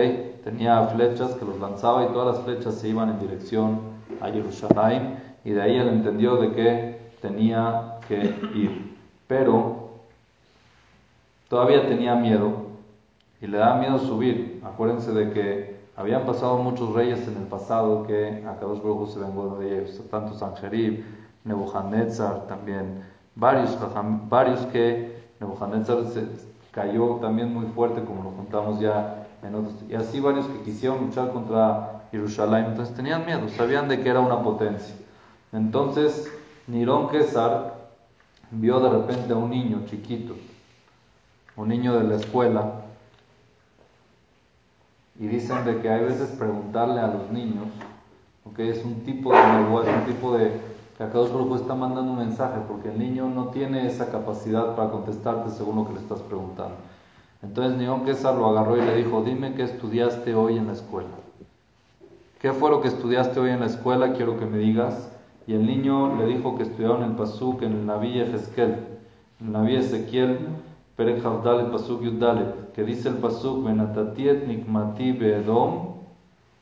Tenía 0.43 0.87
flechas 0.87 1.31
que 1.35 1.45
los 1.45 1.59
lanzaba 1.59 2.05
y 2.05 2.07
todas 2.07 2.35
las 2.37 2.45
flechas 2.45 2.75
se 2.75 2.89
iban 2.89 3.09
en 3.09 3.19
dirección 3.19 3.79
a 4.21 4.27
Jerusalén 4.27 5.19
y 5.43 5.51
de 5.51 5.61
ahí 5.61 5.77
él 5.77 5.87
entendió 5.87 6.37
de 6.37 6.51
que 6.51 7.11
tenía 7.21 7.99
que 8.07 8.35
ir. 8.55 8.97
Pero 9.27 9.89
todavía 11.49 11.87
tenía 11.87 12.15
miedo 12.15 12.67
y 13.41 13.47
le 13.47 13.57
daba 13.57 13.77
miedo 13.77 13.99
subir. 13.99 14.61
Acuérdense 14.65 15.11
de 15.13 15.31
que 15.31 15.76
habían 15.97 16.25
pasado 16.25 16.57
muchos 16.57 16.93
reyes 16.93 17.27
en 17.27 17.37
el 17.37 17.47
pasado 17.47 18.05
que 18.05 18.45
a 18.47 18.59
Kadosh 18.59 18.81
Baruj 18.81 19.13
se 19.13 19.19
vengó 19.19 19.57
de 19.57 19.79
ellos, 19.79 19.99
tanto 20.09 20.35
Sanjerib, 20.35 21.03
Nebuchadnezzar 21.43 22.45
también, 22.47 23.03
varios, 23.35 23.75
varios 24.29 24.61
que 24.67 25.17
Nebuchadnezzar 25.39 26.05
se 26.05 26.27
cayó 26.71 27.15
también 27.15 27.51
muy 27.51 27.65
fuerte, 27.67 28.03
como 28.03 28.23
lo 28.23 28.29
contamos 28.31 28.79
ya 28.79 29.27
en 29.41 29.55
otros, 29.55 29.73
y 29.89 29.95
así 29.95 30.19
varios 30.19 30.45
que 30.45 30.61
quisieron 30.61 31.07
luchar 31.07 31.31
contra 31.31 32.03
Jerusalén, 32.11 32.65
entonces 32.65 32.95
tenían 32.95 33.25
miedo, 33.25 33.49
sabían 33.49 33.89
de 33.89 33.99
que 33.99 34.09
era 34.09 34.19
una 34.19 34.43
potencia. 34.43 34.95
Entonces, 35.51 36.31
Nirón 36.67 37.09
Quesar 37.09 37.73
vio 38.51 38.79
de 38.79 38.89
repente 38.89 39.33
a 39.33 39.35
un 39.35 39.49
niño 39.49 39.81
chiquito, 39.87 40.35
un 41.55 41.69
niño 41.69 41.97
de 41.97 42.03
la 42.03 42.15
escuela, 42.17 42.86
y 45.19 45.27
dicen 45.27 45.65
de 45.65 45.79
que 45.79 45.89
hay 45.89 46.03
veces 46.03 46.29
preguntarle 46.29 46.99
a 46.99 47.07
los 47.07 47.31
niños, 47.31 47.65
porque 48.43 48.69
es 48.69 48.83
un 48.85 49.01
tipo 49.03 49.33
de 49.33 49.39
es 49.39 49.95
un 49.95 50.05
tipo 50.05 50.37
de 50.37 50.51
que 50.97 51.03
acá 51.03 51.19
grupo 51.19 51.55
está 51.55 51.75
mandando 51.75 52.11
un 52.11 52.17
mensaje, 52.17 52.59
porque 52.67 52.89
el 52.89 52.97
niño 52.97 53.29
no 53.29 53.49
tiene 53.49 53.85
esa 53.85 54.09
capacidad 54.09 54.75
para 54.75 54.89
contestarte 54.89 55.51
según 55.51 55.75
lo 55.75 55.87
que 55.87 55.93
le 55.93 55.99
estás 55.99 56.21
preguntando. 56.21 56.75
Entonces 57.43 57.77
Neón 57.77 58.03
Quesar 58.03 58.35
lo 58.35 58.47
agarró 58.47 58.77
y 58.77 58.81
le 58.81 58.95
dijo, 58.95 59.21
dime 59.21 59.53
qué 59.53 59.63
estudiaste 59.63 60.33
hoy 60.33 60.57
en 60.57 60.67
la 60.67 60.73
escuela. 60.73 61.09
¿Qué 62.39 62.51
fue 62.51 62.71
lo 62.71 62.81
que 62.81 62.87
estudiaste 62.87 63.39
hoy 63.39 63.51
en 63.51 63.59
la 63.59 63.67
escuela? 63.67 64.13
Quiero 64.13 64.39
que 64.39 64.45
me 64.45 64.57
digas. 64.57 65.11
Y 65.45 65.53
el 65.53 65.65
niño 65.65 66.15
le 66.17 66.25
dijo 66.25 66.57
que 66.57 66.63
estudiaron 66.63 67.03
el 67.03 67.11
Pasuk 67.11 67.61
en 67.61 67.73
el 67.73 67.85
Naví 67.85 68.19
Ezequiel, 68.19 68.79
en 69.39 69.47
el 69.47 69.51
Naví 69.53 69.75
Ezequiel 69.75 70.47
Perek 70.95 71.23
Havdalet 71.23 71.71
Pasuk 71.71 72.01
Yudalet, 72.01 72.66
que 72.77 72.83
dice 72.83 73.09
el 73.09 73.15
Pasuk, 73.15 73.65
Benatatiet 73.65 74.45
Nikmati 74.45 75.11
Beedom, 75.11 75.95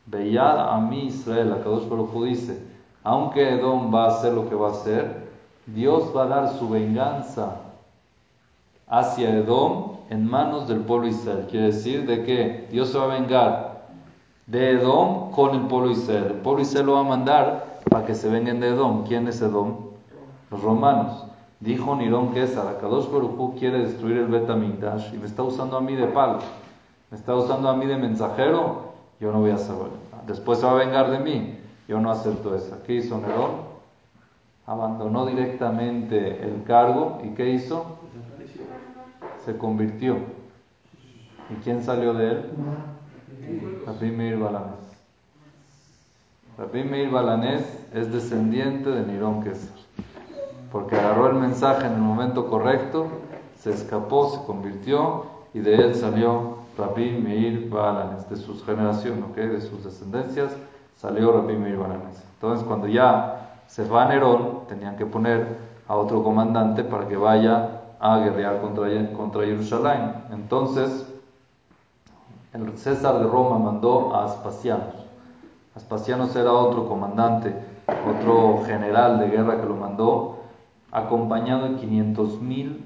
Beyad 0.06 0.70
Ami 0.70 1.08
Israel, 1.08 1.52
Akadosh 1.52 1.90
Baruch 1.90 2.14
dice, 2.24 2.58
aunque 3.04 3.56
Edom 3.56 3.94
va 3.94 4.06
a 4.06 4.08
hacer 4.08 4.32
lo 4.32 4.48
que 4.48 4.56
va 4.56 4.70
a 4.70 4.72
hacer, 4.72 5.28
Dios 5.66 6.16
va 6.16 6.24
a 6.24 6.28
dar 6.28 6.54
su 6.58 6.70
venganza 6.70 7.58
hacia 8.88 9.30
Edom 9.30 9.98
en 10.10 10.26
manos 10.26 10.70
del 10.70 10.80
pueblo 10.86 11.10
Israel. 11.10 11.48
Quiere 11.50 11.66
decir 11.66 12.08
de 12.08 12.24
que 12.24 12.70
Dios 12.72 12.92
se 12.92 12.98
va 12.98 13.04
a 13.04 13.20
vengar 13.20 13.88
de 14.48 14.70
Edom 14.70 15.32
con 15.32 15.54
el 15.54 15.68
pueblo 15.68 15.92
Israel. 15.92 16.28
El 16.28 16.38
pueblo 16.38 16.62
Israel 16.62 16.86
lo 16.86 16.94
va 16.94 17.02
a 17.02 17.04
mandar 17.04 17.82
para 17.90 18.06
que 18.06 18.16
se 18.16 18.30
vengan 18.30 18.62
de 18.62 18.70
Edom. 18.70 19.04
¿Quién 19.04 19.28
es 19.28 19.42
Edom? 19.42 19.80
Los 20.50 20.62
romanos. 20.62 21.26
Dijo 21.60 21.96
Nirón 21.96 22.34
que 22.34 22.44
Akadosh 22.44 23.10
Baruj 23.10 23.58
quiere 23.58 23.80
destruir 23.80 24.18
el 24.18 24.28
Betamigdash 24.28 25.14
y 25.14 25.18
me 25.18 25.26
está 25.26 25.44
usando 25.44 25.78
a 25.78 25.82
mí 25.82 25.96
de 25.96 26.08
palo, 26.08 26.40
me 27.10 27.18
está 27.18 27.34
usando 27.36 27.70
a 27.70 27.76
mí 27.78 27.86
de 27.86 27.98
mensajero, 27.98 28.94
yo 29.22 29.32
no 29.32 29.40
voy 29.40 29.52
a 29.52 29.58
saber. 29.58 29.88
Después 30.28 30.60
se 30.60 30.66
va 30.66 30.74
a 30.74 30.76
vengar 30.76 31.10
de 31.12 31.20
mí, 31.20 31.58
yo 31.88 32.00
no 32.00 32.12
acepto 32.12 32.56
eso. 32.56 32.78
¿Qué 32.86 32.96
hizo 32.96 33.20
Nerón? 33.20 33.76
Abandonó 34.68 35.26
directamente 35.26 36.44
el 36.44 36.64
cargo 36.64 37.22
y 37.24 37.30
¿qué 37.30 37.52
hizo? 37.52 38.00
Se 39.46 39.58
convirtió. 39.58 40.18
¿Y 41.50 41.64
quién 41.64 41.84
salió 41.84 42.14
de 42.14 42.32
él? 42.32 42.52
Rabbi 43.86 44.12
Meir 44.12 44.40
Balanés. 44.40 44.74
Rabbi 46.58 46.84
Meir 46.84 47.12
Balanés 47.12 47.64
es 47.94 48.12
descendiente 48.12 48.90
de 48.90 49.06
Nirón 49.06 49.44
Kesar 49.44 49.76
porque 50.76 50.98
agarró 50.98 51.30
el 51.30 51.36
mensaje 51.36 51.88
en 51.88 51.94
el 51.94 52.02
momento 52.02 52.48
correcto, 52.48 53.08
se 53.58 53.72
escapó, 53.72 54.30
se 54.30 54.46
convirtió 54.46 55.24
y 55.54 55.60
de 55.60 55.74
él 55.74 55.96
salió 55.96 56.58
Rabbi 56.78 57.12
Meir 57.12 57.70
Balanes, 57.70 58.30
de 58.30 58.36
sus 58.36 58.62
generaciones, 58.66 59.34
de 59.34 59.62
sus 59.62 59.86
descendencias, 59.86 60.52
salió 60.98 61.32
Rabbi 61.32 61.56
Meir 61.56 61.78
Balanes. 61.78 62.22
Entonces 62.34 62.68
cuando 62.68 62.90
ya 62.90 63.62
se 63.68 63.88
va 63.88 64.04
Nerón, 64.10 64.68
tenían 64.68 64.98
que 64.98 65.06
poner 65.06 65.60
a 65.88 65.96
otro 65.96 66.22
comandante 66.22 66.84
para 66.84 67.08
que 67.08 67.16
vaya 67.16 67.80
a 67.98 68.18
guerrear 68.18 68.60
contra, 68.60 68.90
contra 69.14 69.46
Jerusalén. 69.46 70.26
Entonces, 70.34 71.10
el 72.52 72.78
César 72.78 73.20
de 73.20 73.28
Roma 73.28 73.60
mandó 73.60 74.14
a 74.14 74.26
Aspasianos. 74.26 74.94
Aspasianos 75.74 76.36
era 76.36 76.52
otro 76.52 76.86
comandante, 76.90 77.56
otro 77.88 78.66
general 78.66 79.20
de 79.20 79.30
guerra 79.30 79.62
que 79.62 79.68
lo 79.68 79.76
mandó 79.78 80.35
acompañado 80.96 81.68
de 81.68 81.76
500.000 81.76 82.78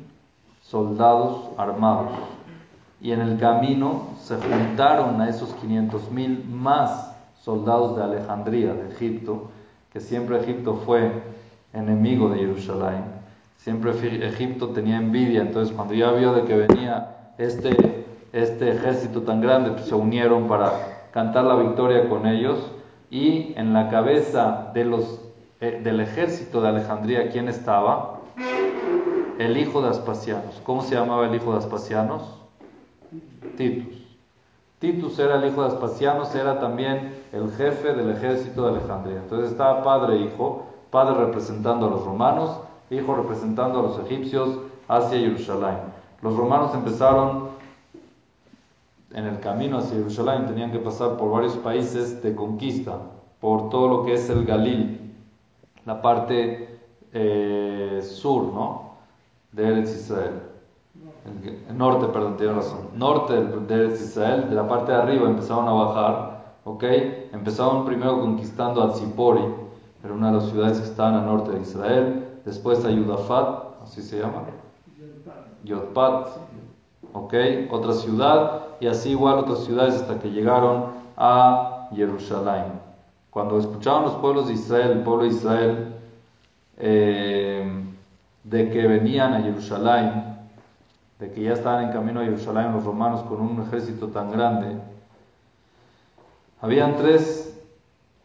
soldados 0.64 1.52
armados. 1.58 2.10
Y 3.00 3.12
en 3.12 3.22
el 3.22 3.40
camino 3.40 4.10
se 4.20 4.36
juntaron 4.36 5.22
a 5.22 5.30
esos 5.30 5.56
500.000 5.58 6.44
más 6.46 7.16
soldados 7.44 7.96
de 7.96 8.04
Alejandría, 8.04 8.74
de 8.74 8.90
Egipto, 8.90 9.52
que 9.94 10.00
siempre 10.00 10.40
Egipto 10.40 10.82
fue 10.86 11.22
enemigo 11.72 12.30
de 12.30 12.40
Jerusalén. 12.40 13.04
Siempre 13.58 13.92
Egipto 14.28 14.70
tenía 14.70 14.98
envidia, 14.98 15.42
entonces 15.42 15.76
cuando 15.76 15.94
ya 15.94 16.12
vio 16.12 16.34
de 16.34 16.46
que 16.46 16.56
venía 16.56 17.34
este, 17.38 18.06
este 18.34 18.72
ejército 18.72 19.22
tan 19.22 19.40
grande, 19.40 19.72
pues 19.72 19.86
se 19.86 19.94
unieron 19.96 20.48
para 20.48 20.72
cantar 21.12 21.46
la 21.46 21.56
victoria 21.56 22.10
con 22.10 22.26
ellos 22.26 22.72
y 23.12 23.54
en 23.56 23.74
la 23.74 23.90
cabeza 23.90 24.72
de 24.74 24.86
los 24.86 25.29
eh, 25.62 25.82
del 25.84 26.00
ejército 26.00 26.62
de 26.62 26.70
Alejandría, 26.70 27.30
¿quién 27.30 27.50
estaba? 27.50 28.22
El 29.38 29.58
hijo 29.58 29.82
de 29.82 29.90
Aspasianos. 29.90 30.62
¿Cómo 30.64 30.82
se 30.82 30.96
llamaba 30.96 31.28
el 31.28 31.36
hijo 31.36 31.52
de 31.52 31.58
Aspasianos? 31.58 32.24
Titus. 33.58 34.00
Titus 34.80 35.20
era 35.20 35.36
el 35.36 35.52
hijo 35.52 35.62
de 35.62 35.68
Aspasianos, 35.68 36.34
era 36.34 36.60
también 36.60 37.14
el 37.34 37.52
jefe 37.52 37.94
del 37.94 38.12
ejército 38.12 38.64
de 38.64 38.78
Alejandría. 38.78 39.18
Entonces 39.18 39.52
estaba 39.52 39.84
padre 39.84 40.16
e 40.16 40.22
hijo, 40.22 40.66
padre 40.90 41.26
representando 41.26 41.88
a 41.88 41.90
los 41.90 42.06
romanos, 42.06 42.62
hijo 42.90 43.16
representando 43.16 43.80
a 43.80 43.84
los 43.84 44.00
egipcios 44.00 44.60
hacia 44.88 45.20
Jerusalén. 45.20 45.78
Los 46.22 46.38
romanos 46.38 46.74
empezaron 46.74 47.50
en 49.14 49.26
el 49.26 49.40
camino 49.42 49.80
hacia 49.80 49.98
Jerusalén, 49.98 50.46
tenían 50.46 50.72
que 50.72 50.80
pasar 50.80 51.18
por 51.18 51.32
varios 51.32 51.58
países 51.58 52.24
de 52.24 52.34
conquista, 52.34 52.98
por 53.42 53.70
todo 53.70 53.90
lo 53.90 54.06
que 54.06 54.14
es 54.14 54.30
el 54.30 54.46
Galil, 54.46 55.09
la 55.90 56.00
parte 56.04 56.80
eh, 57.12 58.00
sur, 58.04 58.44
¿no? 58.54 58.92
De 59.52 59.68
Eretz 59.68 59.90
Israel. 59.96 60.44
El, 61.68 61.76
norte, 61.76 62.06
perdón, 62.14 62.38
tiene 62.38 62.54
razón. 62.54 62.90
Norte 62.94 63.34
de 63.34 63.76
Eretz 63.76 64.00
Israel, 64.00 64.50
de 64.52 64.56
la 64.56 64.68
parte 64.68 64.92
de 64.92 65.00
arriba 65.00 65.28
empezaron 65.28 65.68
a 65.68 65.72
bajar, 65.72 66.56
¿ok? 66.64 66.84
Empezaron 67.34 67.86
primero 67.86 68.22
conquistando 68.22 68.84
a 68.84 68.94
Tzipori, 68.94 69.42
era 70.04 70.14
una 70.14 70.28
de 70.28 70.38
las 70.38 70.50
ciudades 70.52 70.80
que 70.80 70.86
estaban 70.86 71.16
al 71.16 71.26
norte 71.26 71.54
de 71.54 71.62
Israel. 71.62 72.40
Después 72.46 72.86
a 72.86 72.92
Yudafat, 72.92 73.82
así 73.84 74.04
se 74.04 74.20
llama. 74.20 74.44
Yodpat, 75.64 76.28
¿ok? 77.14 77.34
Otra 77.72 77.94
ciudad, 77.94 78.62
y 78.80 78.86
así 78.86 79.10
igual 79.10 79.40
otras 79.40 79.64
ciudades 79.64 79.96
hasta 79.96 80.20
que 80.20 80.30
llegaron 80.30 80.86
a 81.18 81.90
Jerusalén. 81.96 82.89
Cuando 83.30 83.60
escuchaban 83.60 84.04
los 84.04 84.16
pueblos 84.16 84.48
de 84.48 84.54
Israel, 84.54 84.92
el 84.92 85.04
pueblo 85.04 85.24
de 85.24 85.30
Israel, 85.30 85.96
eh, 86.78 87.84
de 88.44 88.70
que 88.70 88.88
venían 88.88 89.34
a 89.34 89.42
Jerusalén, 89.42 90.38
de 91.20 91.32
que 91.32 91.44
ya 91.44 91.54
estaban 91.54 91.86
en 91.86 91.92
camino 91.92 92.22
a 92.22 92.24
Jerusalén 92.24 92.72
los 92.72 92.84
romanos 92.84 93.24
con 93.24 93.42
un 93.42 93.62
ejército 93.62 94.08
tan 94.08 94.32
grande, 94.32 94.78
habían 96.62 96.96
tres 96.96 97.62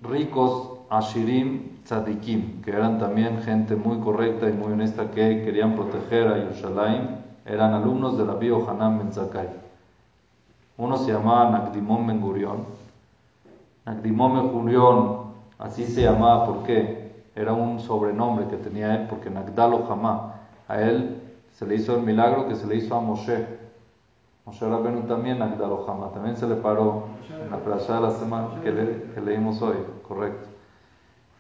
ricos 0.01 0.71
Ashirim 0.89 1.83
Tzadikim, 1.85 2.63
que 2.63 2.71
eran 2.71 2.99
también 2.99 3.43
gente 3.43 3.77
muy 3.77 3.99
correcta 3.99 4.49
y 4.49 4.53
muy 4.53 4.73
honesta 4.73 5.11
que 5.11 5.43
querían 5.45 5.75
proteger 5.75 6.29
a 6.29 6.37
Jerusalén, 6.37 7.25
eran 7.45 7.75
alumnos 7.75 8.17
de 8.17 8.25
la 8.25 8.35
Hanan 8.71 8.99
Ben 8.99 9.13
Zakai. 9.13 9.49
Uno 10.77 10.97
se 10.97 11.13
llamaba 11.13 11.51
Nagdimón 11.51 12.07
Ben 12.07 12.21
Gurión. 12.21 12.84
Nagdimón 13.85 14.35
Ben 14.35 14.53
Gurión, 14.53 15.35
así 15.59 15.85
se 15.85 16.03
llamaba, 16.03 16.47
¿por 16.47 16.63
qué? 16.63 17.25
Era 17.35 17.53
un 17.53 17.81
sobrenombre 17.81 18.47
que 18.47 18.57
tenía 18.57 18.95
él, 18.95 19.07
porque 19.09 19.29
Nagdalo 19.29 19.91
Hamá. 19.91 20.41
A 20.69 20.81
él 20.81 21.21
se 21.53 21.67
le 21.67 21.75
hizo 21.75 21.95
el 21.95 22.03
milagro 22.03 22.49
que 22.49 22.55
se 22.55 22.67
le 22.67 22.77
hizo 22.77 22.95
a 22.95 23.01
Moshe. 23.01 23.47
Moshe 24.47 24.67
Rabenu 24.67 25.03
también 25.03 25.39
Nagdalo 25.39 25.85
Hamá. 25.89 26.11
También 26.13 26.37
se 26.37 26.47
le 26.47 26.55
paró 26.55 27.05
en 27.43 27.51
la 27.51 27.59
playa 27.59 27.95
de 27.95 28.01
la 28.01 28.11
semana 28.13 28.49
que, 28.63 29.21
leímos 29.21 29.61
hoy, 29.61 29.77
correcto. 30.07 30.49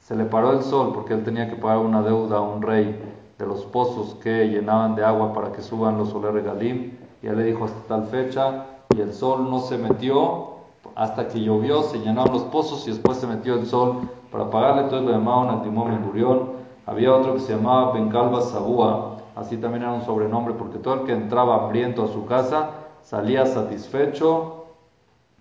Se 0.00 0.14
le 0.14 0.24
paró 0.24 0.52
el 0.52 0.62
sol 0.62 0.92
porque 0.92 1.14
él 1.14 1.24
tenía 1.24 1.48
que 1.48 1.56
pagar 1.56 1.78
una 1.78 2.02
deuda 2.02 2.38
a 2.38 2.42
un 2.42 2.60
rey 2.60 3.00
de 3.38 3.46
los 3.46 3.64
pozos 3.64 4.16
que 4.16 4.48
llenaban 4.48 4.94
de 4.96 5.04
agua 5.04 5.32
para 5.32 5.50
que 5.52 5.62
suban 5.62 5.96
los 5.96 6.10
Soler 6.10 6.42
Galim. 6.42 6.98
Y 7.22 7.26
él 7.26 7.38
le 7.38 7.44
dijo 7.44 7.64
hasta 7.64 7.80
tal 7.88 8.06
fecha 8.08 8.66
y 8.94 9.00
el 9.00 9.14
sol 9.14 9.50
no 9.50 9.60
se 9.60 9.78
metió 9.78 10.53
hasta 10.94 11.28
que 11.28 11.40
llovió, 11.40 11.82
se 11.82 11.98
llenaron 11.98 12.32
los 12.32 12.44
pozos 12.44 12.86
y 12.86 12.90
después 12.90 13.18
se 13.18 13.26
metió 13.26 13.54
el 13.54 13.66
sol 13.66 14.08
para 14.30 14.50
pagarle. 14.50 14.82
Entonces 14.82 15.06
lo 15.06 15.12
llamaban 15.12 15.56
Actimón 15.56 16.02
Gurión. 16.04 16.52
Había 16.86 17.14
otro 17.14 17.34
que 17.34 17.40
se 17.40 17.54
llamaba 17.54 17.92
Bencalva 17.92 18.42
Sabúa, 18.42 19.16
así 19.34 19.56
también 19.56 19.82
era 19.82 19.92
un 19.92 20.02
sobrenombre 20.02 20.54
porque 20.54 20.78
todo 20.78 20.94
el 20.94 21.00
que 21.04 21.12
entraba 21.12 21.64
hambriento 21.64 22.04
a 22.04 22.08
su 22.08 22.26
casa 22.26 22.70
salía 23.02 23.46
satisfecho. 23.46 24.66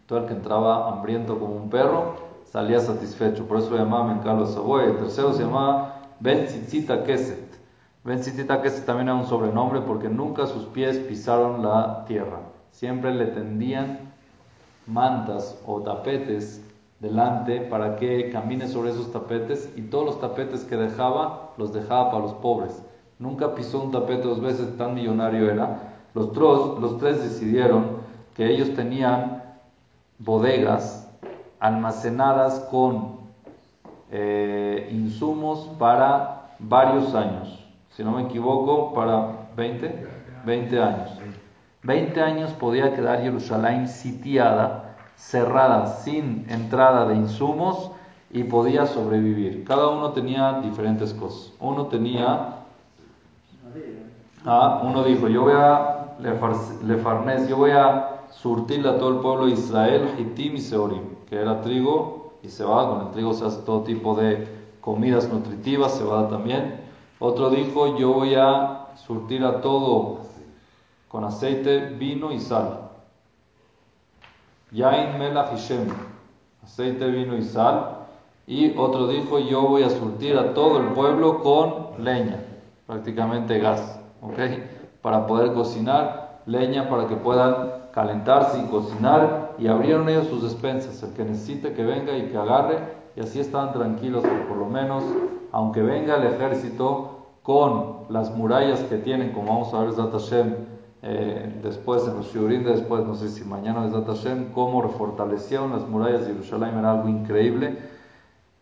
Todo 0.06 0.20
el 0.20 0.26
que 0.26 0.34
entraba 0.34 0.90
hambriento 0.90 1.40
como 1.40 1.56
un 1.56 1.70
perro 1.70 2.16
salía 2.46 2.80
satisfecho. 2.80 3.46
Por 3.46 3.58
eso 3.58 3.72
lo 3.72 3.78
llamaban 3.78 4.18
Bencalva 4.18 4.48
Sabúa. 4.48 4.84
Y 4.84 4.90
el 4.90 4.98
tercero 4.98 5.34
se 5.34 5.44
llamaba 5.44 6.02
Ben 6.20 6.46
Tzitzita 6.46 7.04
Keset. 7.04 7.60
Ben 8.04 8.20
Tzitzita 8.20 8.62
también 8.86 9.08
era 9.08 9.16
un 9.16 9.26
sobrenombre 9.26 9.82
porque 9.82 10.10
nunca 10.10 10.46
sus 10.46 10.66
pies 10.66 10.98
pisaron 10.98 11.64
la 11.64 12.06
tierra 12.06 12.40
siempre 12.74 13.14
le 13.14 13.28
tendían 13.28 14.03
mantas 14.88 15.60
o 15.66 15.82
tapetes 15.82 16.62
delante 17.00 17.62
para 17.62 17.98
que 17.98 18.30
camine 18.30 18.68
sobre 18.68 18.92
esos 18.92 19.12
tapetes 19.12 19.72
y 19.76 19.82
todos 19.84 20.06
los 20.06 20.22
tapetes 20.22 20.64
que 20.64 20.78
dejaba 20.78 21.52
los 21.58 21.74
dejaba 21.74 22.12
para 22.12 22.24
los 22.24 22.34
pobres. 22.34 22.82
Nunca 23.20 23.54
pisó 23.56 23.82
un 23.82 23.92
tapete 23.92 24.28
dos 24.28 24.42
veces, 24.42 24.78
tan 24.78 24.96
millonario 24.96 25.50
era. 25.50 25.94
Los, 26.14 26.36
los 26.36 26.98
tres 27.00 27.24
decidieron 27.24 27.98
que 28.36 28.50
ellos 28.50 28.74
tenían 28.74 29.44
bodegas 30.20 31.10
almacenadas 31.60 32.60
con 32.72 33.18
eh, 34.12 34.90
insumos 34.92 35.70
para 35.80 36.56
varios 36.60 37.14
años. 37.16 37.60
Si 37.92 38.04
no 38.04 38.12
me 38.12 38.24
equivoco, 38.24 38.94
para 38.94 39.50
20, 39.56 40.08
20 40.46 40.82
años. 40.82 41.10
20 41.84 42.22
años 42.22 42.52
podía 42.54 42.94
quedar 42.94 43.22
Jerusalén 43.22 43.88
sitiada, 43.88 44.96
cerrada, 45.16 45.88
sin 45.98 46.46
entrada 46.50 47.06
de 47.08 47.16
insumos 47.16 47.92
y 48.32 48.44
podía 48.44 48.86
sobrevivir. 48.86 49.66
Cada 49.66 49.90
uno 49.90 50.12
tenía 50.12 50.62
diferentes 50.62 51.14
cosas. 51.14 51.54
Uno 51.60 51.88
tenía, 51.88 52.56
ah, 54.46 54.82
uno 54.84 55.04
dijo, 55.04 55.28
yo 55.28 55.44
voy 55.44 55.54
a 55.56 56.16
Lefarnes, 56.20 57.50
yo 57.50 57.58
voy 57.58 57.72
a 57.72 58.22
surtirle 58.32 58.90
a 58.90 58.98
todo 58.98 59.10
el 59.10 59.18
pueblo 59.18 59.46
de 59.48 59.52
Israel, 59.52 60.16
Hitim 60.18 60.56
y 60.56 60.62
Seorim, 60.62 61.04
que 61.30 61.36
era 61.36 61.62
trigo 61.62 62.34
y 62.42 62.48
cebada. 62.48 62.90
Con 62.90 63.08
el 63.08 63.12
trigo 63.12 63.34
se 63.34 63.46
hace 63.46 63.62
todo 63.64 63.82
tipo 63.82 64.16
de 64.16 64.48
comidas 64.80 65.32
nutritivas, 65.32 65.98
cebada 65.98 66.30
también. 66.30 66.82
Otro 67.20 67.50
dijo, 67.50 67.98
yo 67.98 68.14
voy 68.14 68.36
a 68.36 68.88
surtir 68.96 69.44
a 69.44 69.62
todo 69.62 70.20
con 71.14 71.24
aceite, 71.26 71.90
vino 72.00 72.32
y 72.32 72.40
sal. 72.40 72.90
Yain 74.72 75.20
melach 75.20 75.54
aceite, 76.64 77.06
vino 77.06 77.38
y 77.38 77.44
sal. 77.44 77.98
Y 78.48 78.76
otro 78.76 79.06
dijo, 79.08 79.38
yo 79.38 79.62
voy 79.62 79.84
a 79.84 79.92
surtir 79.92 80.36
a 80.40 80.56
todo 80.56 80.80
el 80.80 80.88
pueblo 80.88 81.44
con 81.44 82.04
leña, 82.04 82.40
prácticamente 82.88 83.60
gas, 83.60 84.00
¿ok? 84.24 84.40
Para 85.04 85.28
poder 85.28 85.54
cocinar, 85.54 86.42
leña 86.48 86.90
para 86.90 87.06
que 87.06 87.16
puedan 87.16 87.92
calentarse 87.92 88.58
y 88.58 88.66
cocinar. 88.72 89.52
Y 89.60 89.68
abrieron 89.68 90.10
ellos 90.10 90.26
sus 90.30 90.42
despensas, 90.42 91.04
el 91.04 91.14
que 91.14 91.26
necesite 91.26 91.74
que 91.74 91.84
venga 91.84 92.18
y 92.18 92.30
que 92.30 92.38
agarre. 92.38 92.80
Y 93.16 93.20
así 93.20 93.40
estaban 93.40 93.72
tranquilos, 93.72 94.24
que 94.24 94.46
por 94.50 94.58
lo 94.58 94.66
menos, 94.66 95.04
aunque 95.52 95.84
venga 95.84 96.16
el 96.16 96.24
ejército 96.24 97.28
con 97.44 97.98
las 98.10 98.36
murallas 98.36 98.80
que 98.86 98.98
tienen, 98.98 99.32
como 99.32 99.54
vamos 99.54 99.74
a 99.76 99.82
ver 99.82 99.94
Zat 99.94 100.12
Hashem, 100.12 100.74
eh, 101.06 101.60
después 101.62 102.08
en 102.08 102.16
los 102.16 102.34
Shurim, 102.34 102.64
después, 102.64 103.06
no 103.06 103.14
sé 103.16 103.28
si 103.28 103.44
mañana 103.44 103.86
es 103.86 103.92
Hashem, 103.92 104.54
cómo 104.54 104.82
refortalecieron 104.82 105.74
las 105.74 105.86
murallas 105.86 106.22
de 106.22 106.28
Jerusalén, 106.28 106.78
era 106.78 106.92
algo 106.92 107.10
increíble. 107.10 107.78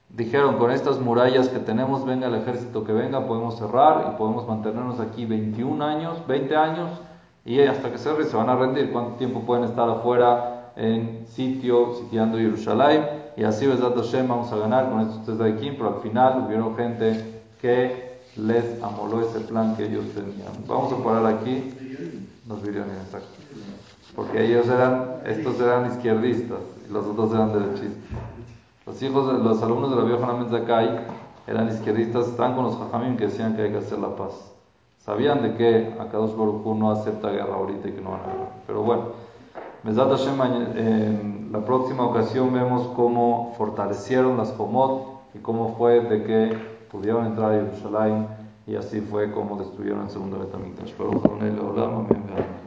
Dijeron, 0.09 0.57
con 0.57 0.71
estas 0.71 0.99
murallas 0.99 1.49
que 1.49 1.59
tenemos, 1.59 2.03
venga 2.03 2.25
el 2.25 2.33
ejército 2.33 2.83
que 2.83 2.93
venga, 2.93 3.27
podemos 3.27 3.59
cerrar 3.59 4.11
y 4.11 4.17
podemos 4.17 4.47
mantenernos 4.47 4.99
aquí 4.99 5.25
21 5.25 5.85
años, 5.85 6.25
20 6.27 6.55
años, 6.55 6.89
y 7.45 7.59
hasta 7.61 7.91
que 7.91 7.99
cierre 7.99 8.25
se 8.25 8.35
van 8.35 8.49
a 8.49 8.55
rendir. 8.55 8.91
¿Cuánto 8.91 9.17
tiempo 9.17 9.41
pueden 9.41 9.65
estar 9.65 9.87
afuera 9.87 10.71
en 10.75 11.27
sitio, 11.27 11.93
sitiando 11.93 12.39
Jerusalén? 12.39 13.05
Y 13.37 13.43
así, 13.43 13.67
Besat 13.67 13.95
Hashem, 13.95 14.27
vamos 14.27 14.51
a 14.51 14.57
ganar 14.57 14.89
con 14.89 15.01
estos 15.01 15.37
de 15.37 15.47
aquí, 15.47 15.71
pero 15.77 15.95
al 15.95 16.01
final 16.01 16.45
hubieron 16.47 16.75
gente 16.75 17.43
que 17.61 18.19
les 18.35 18.81
amoló 18.81 19.21
ese 19.21 19.41
plan 19.41 19.75
que 19.75 19.85
ellos 19.85 20.05
tenían. 20.15 20.53
Vamos 20.67 20.91
a 20.91 21.03
parar 21.03 21.25
aquí 21.27 22.20
los 22.51 22.63
exacto. 22.63 23.27
Porque 24.15 24.45
ellos 24.45 24.67
eran, 24.67 25.21
estos 25.25 25.59
eran 25.59 25.91
izquierdistas 25.91 26.59
y 26.87 26.91
los 26.91 27.05
otros 27.05 27.31
eran 27.33 27.53
derechistas. 27.53 28.19
Los 28.85 29.01
hijos, 29.01 29.27
de, 29.27 29.43
los 29.43 29.61
alumnos 29.63 29.91
de 29.91 29.95
la 29.95 30.03
vieja 30.03 30.33
Menzakai 30.33 30.99
eran 31.47 31.69
izquierdistas, 31.69 32.27
estaban 32.27 32.55
con 32.55 32.65
los 32.65 32.77
jajamim 32.77 33.15
que 33.15 33.27
decían 33.27 33.55
que 33.55 33.63
hay 33.63 33.71
que 33.71 33.77
hacer 33.77 33.99
la 33.99 34.15
paz. 34.15 34.51
Sabían 34.99 35.41
de 35.41 35.55
que 35.55 35.95
Akadosh 35.99 36.35
Baruj 36.35 36.65
no 36.77 36.91
acepta 36.91 37.29
guerra 37.29 37.55
ahorita 37.55 37.87
y 37.87 37.91
que 37.93 38.01
no 38.01 38.11
van 38.11 38.19
a 38.19 38.25
guerra. 38.25 38.49
Pero 38.67 38.83
bueno, 38.83 39.03
en 39.83 41.49
la 41.51 41.65
próxima 41.65 42.05
ocasión 42.05 42.53
vemos 42.53 42.87
cómo 42.95 43.55
fortalecieron 43.57 44.37
las 44.37 44.51
Jomot 44.51 45.21
y 45.33 45.39
cómo 45.39 45.75
fue 45.77 46.01
de 46.01 46.23
que 46.23 46.55
pudieron 46.91 47.25
entrar 47.25 47.53
a 47.53 47.55
Jerusalén 47.55 48.27
y 48.67 48.75
así 48.75 49.01
fue 49.01 49.31
como 49.31 49.57
destruyeron 49.57 50.03
el 50.03 50.09
segundo 50.09 50.39
Betamikdash. 50.39 50.93
Pero 50.97 51.11
con 51.21 51.41
el 51.43 51.59
Olam, 51.59 52.05
amén. 52.05 52.60